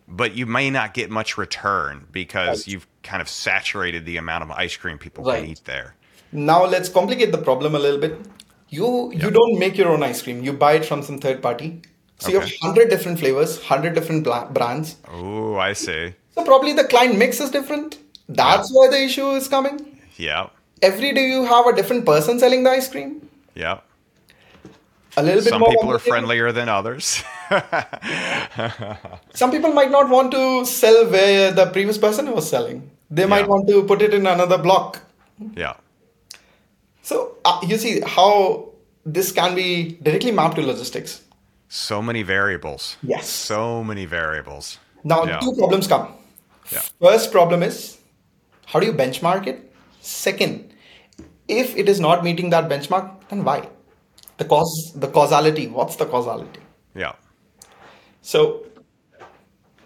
but 0.07 0.35
you 0.35 0.45
may 0.45 0.69
not 0.69 0.93
get 0.93 1.09
much 1.09 1.37
return 1.37 2.05
because 2.11 2.59
Right. 2.59 2.67
you've 2.67 2.87
kind 3.03 3.21
of 3.21 3.29
saturated 3.29 4.05
the 4.05 4.17
amount 4.17 4.43
of 4.43 4.51
ice 4.51 4.75
cream 4.75 4.97
people 4.97 5.23
Right. 5.23 5.41
can 5.41 5.49
eat 5.51 5.61
there. 5.63 5.95
Now 6.31 6.65
let's 6.65 6.89
complicate 6.89 7.31
the 7.31 7.37
problem 7.37 7.73
a 7.73 7.79
little 7.79 7.99
bit. 7.99 8.17
You 8.69 9.11
you 9.13 9.31
don't 9.31 9.57
make 9.59 9.77
your 9.77 9.89
own 9.89 10.03
ice 10.03 10.21
cream. 10.21 10.43
You 10.43 10.53
buy 10.53 10.73
it 10.73 10.85
from 10.85 11.03
some 11.03 11.19
third 11.19 11.41
party. 11.41 11.81
So 12.23 12.31
you 12.31 12.39
have 12.39 12.51
hundred 12.61 12.89
different 12.89 13.19
flavors, 13.19 13.61
hundred 13.63 13.95
different 13.95 14.23
bla- 14.23 14.49
brands. 14.57 14.95
Oh, 15.11 15.55
I 15.57 15.73
see. 15.73 16.13
So 16.35 16.43
probably 16.45 16.73
the 16.73 16.85
client 16.85 17.17
mix 17.17 17.39
is 17.39 17.51
different. 17.51 17.97
That's 18.29 18.69
why 18.71 18.87
the 18.89 19.01
issue 19.03 19.29
is 19.31 19.47
coming. 19.47 19.79
Yeah, 20.17 20.47
Every 20.81 21.13
day 21.13 21.27
you 21.29 21.43
have 21.45 21.65
a 21.67 21.73
different 21.75 22.05
person 22.05 22.39
selling 22.39 22.63
the 22.63 22.71
ice 22.71 22.87
cream. 22.89 23.29
yeah. 23.55 23.79
A 25.15 25.21
little 25.21 25.43
bit 25.43 25.51
more. 25.51 25.59
Some 25.59 25.59
more. 25.61 25.71
people 25.73 25.91
are 25.95 25.99
friendlier 25.99 26.51
than 26.51 26.69
others. 26.69 27.23
Some 29.33 29.51
people 29.51 29.71
might 29.73 29.91
not 29.91 30.09
want 30.09 30.31
to 30.31 30.65
sell 30.65 31.05
where 31.09 31.51
the 31.51 31.65
previous 31.67 31.97
person 31.97 32.31
was 32.31 32.49
selling. 32.49 32.89
They 33.11 33.25
might 33.25 33.41
Yeah. 33.41 33.47
want 33.53 33.67
to 33.69 33.83
put 33.83 34.01
it 34.01 34.13
in 34.13 34.25
another 34.25 34.57
block. 34.57 35.01
yeah, 35.55 35.73
So 37.03 37.37
uh, 37.45 37.59
you 37.67 37.77
see 37.77 38.01
how 38.15 38.69
this 39.05 39.31
can 39.31 39.53
be 39.55 39.97
directly 40.01 40.31
mapped 40.31 40.55
to 40.55 40.61
logistics. 40.71 41.21
So 41.73 42.01
many 42.01 42.21
variables. 42.21 42.97
Yes. 43.01 43.27
So 43.27 43.83
many 43.83 44.05
variables. 44.05 44.77
Now, 45.03 45.23
Yeah. 45.25 45.39
two 45.39 45.53
problems 45.57 45.87
come. 45.87 46.07
Yeah. 46.71 46.81
First 47.01 47.31
problem 47.31 47.63
is 47.63 47.97
how 48.73 48.79
do 48.79 48.85
you 48.85 48.93
benchmark 48.93 49.47
it? 49.47 49.59
Second, 50.01 50.73
if 51.47 51.75
it 51.83 51.89
is 51.89 51.99
not 51.99 52.23
meeting 52.23 52.51
that 52.51 52.69
benchmark, 52.69 53.09
then 53.29 53.43
why? 53.43 53.57
The 54.37 54.45
cause, 54.45 54.91
the 54.95 55.07
causality. 55.07 55.65
What's 55.67 55.95
the 55.95 56.05
causality? 56.05 56.61
Yeah, 56.95 57.13
So, 58.21 58.39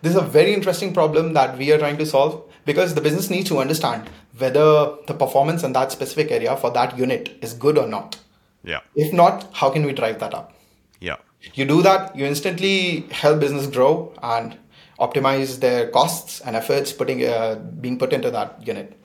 this 0.01 0.11
is 0.11 0.17
a 0.21 0.25
very 0.35 0.53
interesting 0.53 0.93
problem 0.93 1.33
that 1.33 1.57
we 1.57 1.71
are 1.71 1.77
trying 1.83 1.97
to 2.01 2.05
solve 2.05 2.33
because 2.65 2.93
the 2.95 3.01
business 3.01 3.29
needs 3.29 3.47
to 3.49 3.59
understand 3.59 4.09
whether 4.37 4.65
the 5.07 5.13
performance 5.13 5.63
in 5.63 5.73
that 5.73 5.91
specific 5.91 6.31
area 6.31 6.55
for 6.57 6.69
that 6.71 6.97
unit 6.97 7.29
is 7.41 7.53
good 7.53 7.77
or 7.77 7.87
not. 7.87 8.17
yeah, 8.63 8.81
If 8.95 9.13
not, 9.13 9.47
how 9.53 9.69
can 9.69 9.85
we 9.85 9.93
drive 9.93 10.19
that 10.19 10.33
up? 10.33 10.53
yeah, 10.99 11.15
You 11.53 11.65
do 11.65 11.81
that, 11.81 12.15
you 12.15 12.25
instantly 12.25 13.01
help 13.11 13.39
business 13.39 13.67
grow 13.67 14.13
and 14.21 14.57
optimize 14.99 15.59
their 15.59 15.89
costs 15.89 16.41
and 16.41 16.55
efforts 16.55 16.91
putting 16.91 17.23
uh, 17.23 17.55
being 17.79 17.97
put 17.97 18.13
into 18.13 18.31
that 18.31 18.65
unit. 18.65 18.97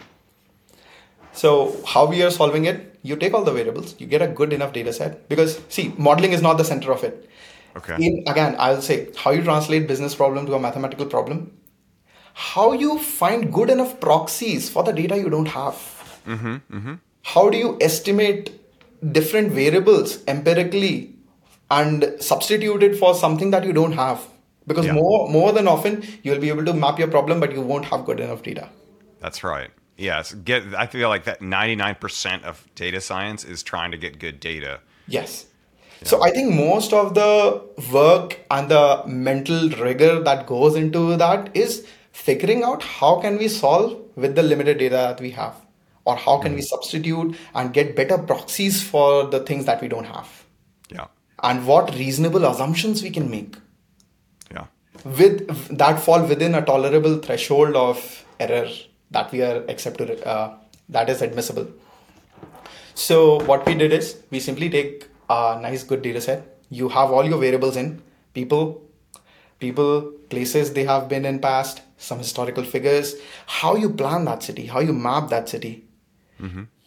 So 1.33 1.83
how 1.87 2.07
we 2.07 2.23
are 2.23 2.31
solving 2.31 2.65
it? 2.67 2.99
You 3.03 3.17
take 3.17 3.35
all 3.35 3.45
the 3.45 3.53
variables, 3.53 3.95
you 3.99 4.07
get 4.07 4.23
a 4.23 4.29
good 4.29 4.53
enough 4.53 4.73
data 4.73 4.93
set 4.93 5.29
because 5.29 5.61
see, 5.69 5.95
modeling 5.97 6.33
is 6.33 6.43
not 6.43 6.59
the 6.59 6.65
center 6.65 6.93
of 6.93 7.05
it. 7.05 7.29
Okay. 7.77 7.97
In, 8.05 8.25
again, 8.27 8.57
I'll 8.59 8.83
say 8.83 9.09
how 9.17 9.31
you 9.31 9.43
translate 9.43 9.89
business 9.89 10.15
problem 10.15 10.47
to 10.47 10.55
a 10.55 10.61
mathematical 10.61 11.07
problem. 11.07 11.59
How 12.35 12.73
you 12.73 12.99
find 12.99 13.53
good 13.53 13.71
enough 13.71 14.01
proxies 14.01 14.69
for 14.69 14.83
the 14.83 14.93
data 14.93 15.17
you 15.19 15.31
don't 15.31 15.47
have. 15.47 15.77
How 17.23 17.51
do 17.51 17.59
you 17.59 17.79
estimate 17.81 18.59
different 19.13 19.53
variables 19.53 20.23
empirically 20.27 21.12
and 21.79 22.07
substitute 22.21 22.83
it 22.89 22.97
for 23.03 23.15
something 23.15 23.53
that 23.57 23.65
you 23.71 23.75
don't 23.81 23.99
have? 24.01 24.27
Because 24.71 24.87
Yeah. 24.87 24.99
more 25.01 25.29
more 25.37 25.53
than 25.59 25.69
often 25.75 26.03
you'll 26.23 26.43
be 26.47 26.51
able 26.57 26.67
to 26.71 26.75
map 26.87 26.99
your 27.05 27.09
problem, 27.19 27.41
but 27.45 27.55
you 27.59 27.63
won't 27.71 27.87
have 27.93 28.05
good 28.11 28.27
enough 28.29 28.43
data. 28.51 28.69
that's 29.25 29.43
right. 29.45 29.71
Yes, 30.05 30.31
get. 30.49 30.65
I 30.83 30.87
feel 30.93 31.09
like 31.09 31.25
that 31.27 31.43
ninety-nine 31.51 31.97
percent 32.05 32.45
of 32.53 32.63
data 32.81 33.01
science 33.09 33.45
is 33.45 33.63
trying 33.63 33.93
to 33.93 33.99
get 34.05 34.19
good 34.25 34.41
data. 34.41 34.81
Yes. 35.17 35.47
So 36.05 36.23
I 36.23 36.31
think 36.31 36.55
most 36.55 36.93
of 36.93 37.15
the 37.15 37.63
work 37.93 38.41
and 38.51 38.69
the 38.69 39.03
mental 39.07 39.69
rigor 39.71 40.21
that 40.21 40.47
goes 40.47 40.75
into 40.75 41.17
that 41.17 41.51
is 41.55 41.87
figuring 42.13 42.63
out 42.63 42.83
how 42.83 43.21
can 43.21 43.39
we 43.39 43.49
solve 43.49 43.97
with 44.17 44.35
the 44.35 44.43
limited 44.43 44.79
data 44.79 44.97
that 44.97 45.21
we 45.21 45.31
have 45.31 45.55
or 46.05 46.17
how 46.17 46.39
can 46.39 46.53
hmm. 46.53 46.57
we 46.57 46.63
substitute 46.63 47.37
and 47.55 47.73
get 47.73 47.95
better 47.97 48.19
proxies 48.19 48.83
for 48.83 49.27
the 49.27 49.41
things 49.41 49.65
that 49.67 49.81
we 49.81 49.89
don't 49.89 50.05
have 50.05 50.29
Yeah, 50.29 50.42
and 51.43 51.67
what 51.67 51.95
reasonable 51.95 52.45
assumptions 52.45 53.03
we 53.03 53.11
can 53.11 53.31
make. 53.31 53.57
Yeah, 54.51 54.67
with 55.05 55.77
that 55.77 56.01
fall 56.01 56.25
within 56.25 56.55
a 56.55 56.63
tolerable 56.63 57.19
threshold 57.19 57.77
of 57.77 58.25
error 58.41 58.69
that 59.11 59.33
we 59.33 59.43
are 59.43 59.65
accepted 59.69 60.23
uh, 60.23 60.55
that 60.89 61.09
is 61.09 61.23
admissible. 61.23 61.67
So 62.95 63.43
what 63.45 63.67
we 63.67 63.75
did 63.75 63.93
is 63.93 64.19
we 64.31 64.41
simply 64.41 64.69
take 64.71 65.09
a 65.31 65.59
nice 65.61 65.83
good 65.83 66.03
data 66.03 66.21
set. 66.21 66.59
You 66.69 66.89
have 66.89 67.11
all 67.11 67.25
your 67.25 67.39
variables 67.39 67.77
in. 67.77 68.03
People 68.35 68.83
people 69.59 70.13
places 70.31 70.73
they 70.73 70.85
have 70.85 71.09
been 71.09 71.25
in 71.25 71.39
past 71.39 71.83
some 71.97 72.19
historical 72.19 72.65
figures. 72.65 73.15
How 73.47 73.77
you 73.77 73.91
plan 73.91 74.25
that 74.27 74.43
city 74.43 74.67
how 74.67 74.81
you 74.81 74.93
map 74.93 75.29
that 75.31 75.49
city 75.49 75.85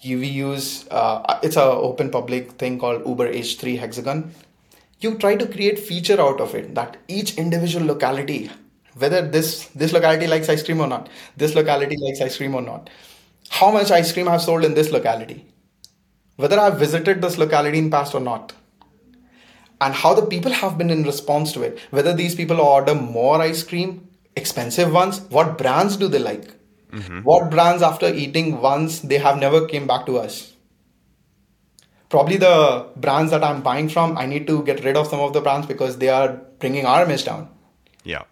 you 0.06 0.20
we 0.20 0.28
use 0.28 0.88
uh, 0.92 1.40
it's 1.44 1.56
a 1.56 1.64
open 1.64 2.10
public 2.10 2.52
thing 2.54 2.78
called 2.80 3.08
uber 3.08 3.32
h3 3.32 3.80
hexagon. 3.80 4.32
You 5.00 5.16
try 5.18 5.36
to 5.36 5.46
create 5.46 5.78
feature 5.78 6.20
out 6.22 6.40
of 6.40 6.56
it 6.56 6.74
that 6.76 6.98
each 7.08 7.38
individual 7.38 7.86
locality 7.86 8.50
whether 8.96 9.22
this 9.28 9.68
this 9.82 9.94
locality 9.94 10.28
likes 10.28 10.50
ice 10.50 10.64
cream 10.64 10.82
or 10.82 10.88
not 10.88 11.10
this 11.38 11.56
locality 11.56 11.98
likes 12.04 12.22
ice 12.22 12.38
cream 12.38 12.56
or 12.56 12.62
not 12.62 12.90
how 13.50 13.70
much 13.72 13.92
ice 13.92 14.12
cream 14.12 14.28
i've 14.28 14.42
sold 14.42 14.64
in 14.64 14.74
this 14.74 14.92
locality 14.92 15.46
whether 16.38 16.60
i've 16.60 16.80
visited 16.80 17.22
this 17.22 17.38
locality 17.38 17.78
in 17.78 17.90
past 17.90 18.16
or 18.16 18.22
not 18.22 18.54
and 19.82 19.94
how 19.94 20.14
the 20.14 20.26
people 20.26 20.52
have 20.52 20.78
been 20.78 20.90
in 20.90 21.04
response 21.04 21.52
to 21.52 21.62
it 21.62 21.80
whether 21.90 22.14
these 22.14 22.36
people 22.36 22.62
order 22.62 22.96
more 22.96 23.42
ice 23.42 23.64
cream 23.64 24.08
expensive 24.36 24.92
ones 24.92 25.22
what 25.38 25.58
brands 25.58 25.98
do 25.98 26.08
they 26.08 26.20
like 26.20 26.55
Mm-hmm. 26.96 27.22
what 27.22 27.50
brands 27.52 27.84
after 27.84 28.08
eating 28.08 28.62
once 28.62 29.00
they 29.00 29.18
have 29.18 29.38
never 29.38 29.66
came 29.68 29.88
back 29.88 30.06
to 30.06 30.18
us? 30.18 30.54
Probably 32.10 32.38
the 32.38 32.88
brands 32.96 33.32
that 33.32 33.44
i'm 33.44 33.62
buying 33.62 33.90
from 33.90 34.18
i 34.18 34.26
need 34.26 34.48
to 34.48 34.64
get 34.64 34.84
rid 34.86 34.96
of 34.96 35.08
some 35.08 35.20
of 35.20 35.34
the 35.34 35.42
brands 35.42 35.68
because 35.68 35.98
they 35.98 36.10
are 36.10 36.30
bringing 36.60 36.86
our 36.86 37.04
image 37.04 37.26
down. 37.26 37.50
Yeah, 38.04 38.24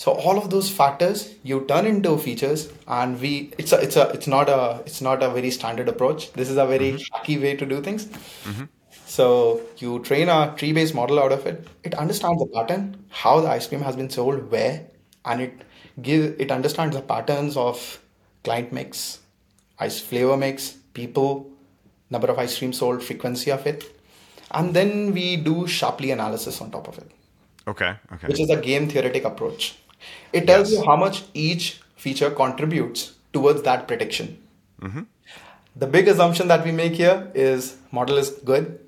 so 0.00 0.12
all 0.12 0.38
of 0.38 0.50
those 0.50 0.70
factors 0.70 1.34
you 1.42 1.64
turn 1.68 1.84
into 1.84 2.16
features 2.18 2.68
and 2.86 3.20
we 3.20 3.30
it's 3.58 3.72
a 3.72 3.78
it's 3.86 3.96
a 3.96 4.02
it's 4.10 4.28
not 4.28 4.48
a 4.48 4.80
it's 4.86 5.00
not 5.00 5.24
a 5.24 5.30
very 5.36 5.50
standard 5.50 5.88
approach. 5.88 6.32
This 6.34 6.50
is 6.50 6.56
a 6.56 6.66
very 6.66 6.90
mm-hmm. 6.92 7.16
hacky 7.16 7.40
way 7.42 7.56
to 7.56 7.66
do 7.66 7.80
things. 7.82 8.04
Mm-hmm. 8.04 8.66
So 9.06 9.26
you 9.78 9.98
train 10.10 10.28
a 10.28 10.54
tree-based 10.56 10.94
model 10.94 11.18
out 11.18 11.32
of 11.32 11.46
it. 11.46 11.66
It 11.82 11.94
understands 11.94 12.38
the 12.44 12.46
pattern, 12.54 12.84
how 13.08 13.40
the 13.40 13.48
ice 13.48 13.66
cream 13.66 13.80
has 13.80 13.96
been 13.96 14.08
sold, 14.08 14.52
where, 14.52 14.86
and 15.28 15.42
it 15.42 15.62
give 16.02 16.40
it 16.40 16.50
understands 16.50 16.96
the 16.96 17.02
patterns 17.02 17.56
of 17.56 18.00
client 18.44 18.72
mix, 18.72 19.20
ice 19.78 20.00
flavor 20.00 20.36
mix, 20.36 20.70
people, 20.94 21.50
number 22.10 22.28
of 22.28 22.38
ice 22.38 22.58
cream 22.58 22.72
sold, 22.72 23.02
frequency 23.02 23.50
of 23.50 23.66
it, 23.66 23.84
and 24.50 24.74
then 24.74 25.12
we 25.12 25.36
do 25.36 25.66
Shapley 25.66 26.10
analysis 26.10 26.60
on 26.60 26.70
top 26.70 26.88
of 26.88 26.98
it. 26.98 27.10
Okay. 27.66 27.94
Okay. 28.12 28.26
Which 28.28 28.40
is 28.40 28.50
a 28.50 28.56
game 28.56 28.88
theoretic 28.88 29.24
approach. 29.24 29.76
It 30.32 30.46
tells 30.46 30.70
yes. 30.70 30.80
you 30.80 30.86
how 30.86 30.96
much 30.96 31.24
each 31.34 31.80
feature 31.96 32.30
contributes 32.30 33.14
towards 33.32 33.62
that 33.62 33.86
prediction. 33.86 34.38
Mm-hmm. 34.80 35.02
The 35.76 35.86
big 35.86 36.08
assumption 36.08 36.48
that 36.48 36.64
we 36.64 36.72
make 36.72 36.94
here 36.94 37.30
is 37.34 37.76
model 37.92 38.16
is 38.16 38.30
good. 38.30 38.80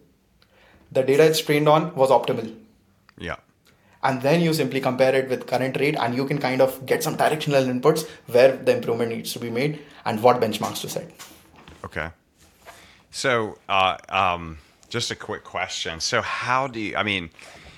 The 0.93 1.03
data 1.03 1.25
it's 1.25 1.41
trained 1.41 1.69
on 1.69 1.95
was 1.95 2.11
optimal. 2.11 2.55
Yeah. 3.19 3.37
And 4.03 4.23
then 4.23 4.41
you 4.41 4.55
simply 4.55 4.81
compare 4.81 5.15
it 5.15 5.29
with 5.29 5.47
current 5.47 5.79
rate 5.79 5.97
and 5.97 6.15
you 6.15 6.25
can 6.27 6.39
kind 6.39 6.63
of 6.63 6.87
get 6.87 7.03
some 7.03 7.17
directional 7.17 7.63
inputs 7.65 8.09
where 8.27 8.57
the 8.57 8.77
improvement 8.77 9.11
needs 9.11 9.33
to 9.35 9.39
be 9.39 9.51
made 9.51 9.81
and 10.05 10.23
what 10.23 10.41
benchmarks 10.41 10.81
to 10.83 10.89
set. 10.89 11.11
Okay. 11.85 12.09
So, 13.11 13.59
uh, 13.69 13.97
um, 14.09 14.59
just 14.89 15.11
a 15.11 15.17
quick 15.17 15.45
question. 15.45 16.01
So, 16.01 16.23
how 16.23 16.67
do 16.67 16.81
you, 16.81 16.97
I 16.97 17.03
mean, 17.03 17.31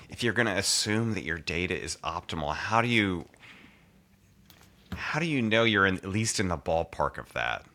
if 0.09 0.23
you're 0.23 0.33
going 0.33 0.47
to 0.47 0.57
assume 0.57 1.13
that 1.15 1.23
your 1.23 1.39
data 1.39 1.75
is 1.79 1.97
optimal, 2.03 2.53
how 2.53 2.81
do 2.81 2.87
you 2.87 3.27
how 4.95 5.19
do 5.19 5.25
you 5.25 5.41
know 5.41 5.63
you're 5.63 5.87
in, 5.87 5.97
at 5.97 6.07
least 6.07 6.39
in 6.39 6.47
the 6.47 6.57
ballpark 6.57 7.17
of 7.17 7.33
that? 7.33 7.65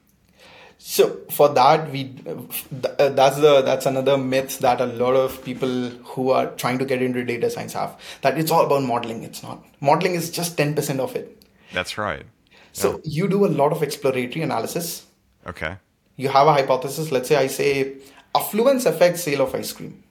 So 0.81 1.21
for 1.31 1.49
that, 1.51 1.91
we 1.91 2.15
uh, 2.25 3.09
that's 3.11 3.37
the 3.41 3.63
that's 3.63 3.85
another 3.85 4.17
myth 4.17 4.61
that 4.61 4.81
a 4.81 4.87
lot 4.87 5.17
of 5.17 5.45
people 5.45 5.91
who 6.13 6.31
are 6.31 6.47
trying 6.53 6.79
to 6.79 6.85
get 6.85 7.03
into 7.03 7.25
data 7.25 7.51
science 7.51 7.73
have 7.73 8.01
that 8.23 8.39
it's 8.39 8.53
all 8.53 8.65
about 8.65 8.85
modeling. 8.85 9.25
It's 9.25 9.43
not. 9.43 9.65
Modeling 9.81 10.15
is 10.15 10.31
just 10.31 10.57
ten 10.57 10.75
percent 10.75 11.01
of 11.01 11.17
it. 11.17 11.43
That's 11.73 11.99
right. 11.99 12.25
So 12.73 12.93
yeah. 12.93 12.99
you 13.05 13.29
do 13.29 13.45
a 13.45 13.49
lot 13.49 13.73
of 13.73 13.83
exploratory 13.83 14.43
analysis. 14.43 15.05
Okay. 15.47 15.77
You 16.15 16.29
have 16.29 16.47
a 16.47 16.53
hypothesis. 16.53 17.11
Let's 17.11 17.29
say 17.29 17.37
I 17.37 17.49
say 17.49 17.97
affluence 18.35 18.87
affects 18.87 19.23
sale 19.23 19.41
of 19.41 19.55
ice 19.57 19.73
cream. 19.73 20.05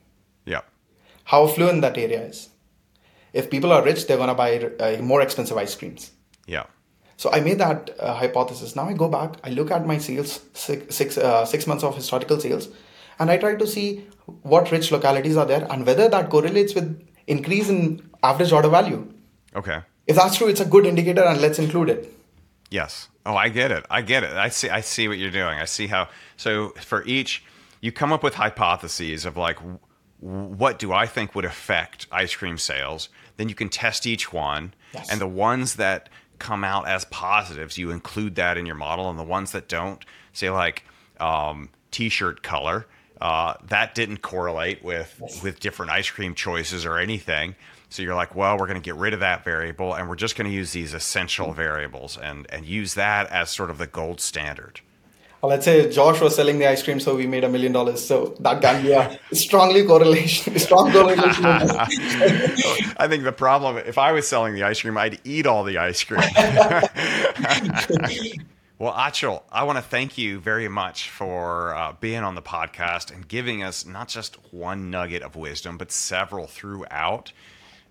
Yeah. 0.46 0.62
How 1.24 1.46
affluent 1.48 1.82
that 1.82 1.98
area 1.98 2.24
is. 2.24 2.50
If 3.32 3.50
people 3.50 3.72
are 3.72 3.84
rich, 3.84 4.06
they're 4.08 4.18
gonna 4.18 4.36
buy 4.36 4.58
uh, 4.58 5.02
more 5.02 5.22
expensive 5.22 5.56
ice 5.56 5.76
creams. 5.76 6.12
So 7.18 7.32
I 7.32 7.40
made 7.42 7.58
that 7.58 7.90
uh, 8.00 8.14
hypothesis. 8.14 8.76
Now 8.76 8.88
I 8.88 8.94
go 8.94 9.10
back, 9.10 9.36
I 9.44 9.50
look 9.50 9.72
at 9.72 9.86
my 9.86 9.98
sales, 9.98 10.42
six, 10.54 10.96
six, 10.96 11.18
uh, 11.18 11.46
six 11.46 11.68
months 11.68 11.84
of 11.84 11.96
historical 11.96 12.40
sales, 12.40 12.70
and 13.20 13.30
I 13.30 13.38
try 13.38 13.56
to 13.56 13.68
see 13.68 14.08
what 14.44 14.72
rich 14.72 14.92
localities 14.92 15.36
are 15.36 15.46
there 15.46 15.66
and 15.72 15.86
whether 15.86 16.08
that 16.08 16.30
correlates 16.30 16.76
with 16.76 17.04
increase 17.26 17.70
in 17.70 18.08
average 18.24 18.52
order 18.52 18.70
value. 18.70 19.12
Okay. 19.56 19.82
If 20.06 20.16
that's 20.16 20.38
true, 20.38 20.48
it's 20.48 20.62
a 20.62 20.66
good 20.66 20.86
indicator, 20.86 21.24
and 21.24 21.42
let's 21.42 21.60
include 21.60 21.90
it. 21.90 22.14
Yes. 22.70 23.10
Oh, 23.26 23.36
I 23.36 23.50
get 23.50 23.72
it. 23.72 23.86
I 23.90 24.02
get 24.02 24.24
it. 24.24 24.34
I 24.34 24.50
see. 24.50 24.70
I 24.70 24.82
see 24.82 25.08
what 25.08 25.18
you're 25.18 25.32
doing. 25.32 25.60
I 25.60 25.66
see 25.66 25.88
how. 25.88 26.08
So 26.38 26.70
for 26.80 27.04
each, 27.06 27.44
you 27.82 27.92
come 27.92 28.14
up 28.14 28.24
with 28.24 28.36
hypotheses 28.36 29.26
of 29.26 29.36
like, 29.36 29.58
what 30.20 30.80
do 30.80 30.94
I 30.94 31.08
think 31.08 31.36
would 31.36 31.46
affect 31.46 32.08
ice 32.12 32.36
cream 32.36 32.58
sales? 32.58 33.10
Then 33.36 33.50
you 33.50 33.56
can 33.56 33.70
test 33.70 34.08
each 34.08 34.32
one, 34.32 34.74
yes. 34.94 35.12
and 35.12 35.20
the 35.20 35.28
ones 35.28 35.76
that 35.76 36.10
come 36.40 36.64
out 36.64 36.88
as 36.88 37.06
positives, 37.06 37.78
you 37.78 37.92
include 37.92 38.36
that 38.36 38.58
in 38.58 38.66
your 38.66 38.76
model, 38.76 39.10
and 39.10 39.18
the 39.18 39.24
ones 39.24 39.52
that 39.52 39.68
don't, 39.68 40.04
say 40.34 40.50
like 40.50 40.84
um, 41.20 41.70
t-shirt 41.92 42.44
color, 42.44 42.86
uh, 43.22 43.56
that 43.68 43.96
didn't 43.96 44.22
correlate 44.22 44.84
with 44.84 45.40
with 45.44 45.60
different 45.60 45.92
ice 45.92 46.10
cream 46.10 46.36
choices 46.36 46.86
or 46.86 46.98
anything. 46.98 47.56
So 47.90 48.04
you're 48.04 48.16
like, 48.16 48.36
well, 48.36 48.58
we're 48.58 48.68
going 48.68 48.82
to 48.82 48.86
get 48.86 48.96
rid 48.96 49.14
of 49.14 49.22
that 49.22 49.44
variable, 49.44 49.94
and 49.94 50.10
we're 50.10 50.16
just 50.16 50.36
going 50.36 50.50
to 50.50 50.56
use 50.56 50.72
these 50.72 50.94
essential 50.94 51.54
variables 51.54 52.18
and 52.18 52.46
and 52.50 52.66
use 52.66 52.94
that 52.96 53.28
as 53.32 53.50
sort 53.50 53.70
of 53.70 53.78
the 53.78 53.88
gold 53.88 54.22
standard 54.22 54.82
let's 55.44 55.66
say 55.66 55.90
Josh 55.92 56.20
was 56.20 56.36
selling 56.36 56.58
the 56.58 56.68
ice 56.68 56.82
cream, 56.82 57.00
so 57.00 57.16
we 57.16 57.28
made 57.28 57.44
a 57.44 57.50
million 57.50 57.72
dollars. 57.72 58.04
So 58.06 58.36
that 58.40 58.62
can 58.62 58.82
be 58.84 58.92
a 58.92 59.20
strongly 59.34 59.86
correlation, 59.86 60.58
strong 60.68 60.92
correlation. 60.92 61.46
I 61.46 63.08
think 63.08 63.24
the 63.24 63.32
problem, 63.32 63.78
if 63.78 63.98
I 63.98 64.12
was 64.12 64.28
selling 64.28 64.56
the 64.56 64.64
ice 64.64 64.82
cream, 64.82 64.98
I'd 64.98 65.20
eat 65.24 65.46
all 65.46 65.64
the 65.64 65.78
ice 65.78 66.04
cream. 66.04 66.20
well, 68.80 68.94
Achal, 68.94 69.44
I 69.52 69.64
want 69.64 69.78
to 69.78 69.84
thank 69.84 70.18
you 70.18 70.40
very 70.40 70.68
much 70.68 71.10
for 71.10 71.76
uh, 71.76 71.94
being 72.00 72.24
on 72.24 72.34
the 72.34 72.42
podcast 72.42 73.14
and 73.14 73.28
giving 73.28 73.62
us 73.62 73.86
not 73.86 74.08
just 74.08 74.38
one 74.52 74.90
nugget 74.90 75.22
of 75.22 75.36
wisdom, 75.36 75.78
but 75.78 75.92
several 75.92 76.48
throughout. 76.48 77.32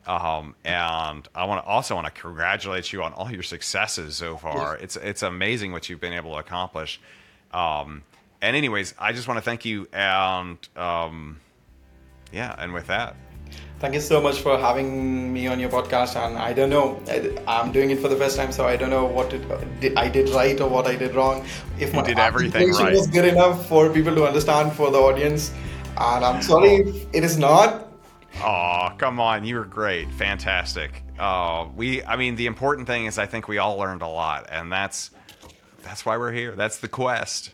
Um, 0.07 0.55
and 0.65 1.29
I 1.35 1.45
want 1.47 1.65
to 1.65 1.69
also 1.69 1.97
want 1.97 2.07
to 2.07 2.21
congratulate 2.21 2.93
you 2.93 3.03
on 3.03 3.13
all 3.13 3.31
your 3.31 3.43
successes 3.43 4.17
so 4.17 4.37
far. 4.37 4.77
It's 4.77 4.95
it's 4.97 5.23
amazing 5.23 5.73
what 5.73 5.89
you've 5.89 6.01
been 6.01 6.13
able 6.13 6.33
to 6.35 6.39
accomplish. 6.39 7.01
Um, 7.53 8.03
and 8.43 8.57
anyways, 8.57 8.95
I 8.99 9.13
just 9.13 9.29
want 9.29 9.39
to 9.39 9.43
thank 9.43 9.65
you, 9.65 9.89
and 9.93 10.59
um, 10.77 11.41
yeah, 12.33 12.55
and 12.59 12.73
with 12.73 12.87
that. 12.89 13.17
Thank 13.79 13.93
you 13.93 14.01
so 14.01 14.23
much 14.23 14.41
for 14.41 14.57
having 14.57 15.33
me 15.33 15.47
on 15.49 15.61
your 15.61 15.69
podcast. 15.69 16.17
And 16.17 16.39
I 16.39 16.55
don't 16.55 16.71
know, 16.71 16.99
I'm 17.47 17.73
doing 17.73 17.91
it 17.91 17.99
for 17.99 18.09
the 18.09 18.17
first 18.17 18.37
time, 18.37 18.51
so 18.51 18.67
I 18.67 18.75
don't 18.75 18.89
know 18.89 19.05
what 19.05 19.33
it, 19.35 19.99
I 19.99 20.09
did 20.09 20.31
right 20.31 20.59
or 20.59 20.69
what 20.69 20.87
I 20.87 20.97
did 20.97 21.15
wrong. 21.15 21.45
If 21.79 21.91
you 21.91 22.01
my 22.01 22.07
did 22.07 22.19
everything 22.19 22.71
right. 22.73 22.95
was 22.95 23.07
good 23.07 23.27
enough 23.27 23.67
for 23.69 23.91
people 23.91 24.15
to 24.15 24.27
understand 24.27 24.73
for 24.73 24.91
the 24.91 24.99
audience, 24.99 25.53
and 25.99 26.25
I'm 26.25 26.43
sorry 26.43 26.77
if 26.77 27.07
it 27.13 27.23
is 27.23 27.37
not. 27.37 27.89
Oh, 28.43 28.93
come 28.99 29.21
on! 29.21 29.45
You 29.45 29.57
were 29.57 29.65
great, 29.65 30.11
fantastic. 30.13 31.03
Uh, 31.19 31.67
we, 31.75 32.03
I 32.05 32.17
mean, 32.17 32.37
the 32.37 32.47
important 32.47 32.87
thing 32.87 33.07
is 33.07 33.19
I 33.19 33.27
think 33.27 33.49
we 33.49 33.59
all 33.59 33.77
learned 33.77 34.03
a 34.03 34.09
lot, 34.09 34.47
and 34.51 34.73
that's 34.73 35.11
that's 35.87 36.05
why 36.05 36.19
we're 36.19 36.33
here. 36.33 36.53
That's 36.57 36.79
the 36.79 36.89
quest. 36.89 37.53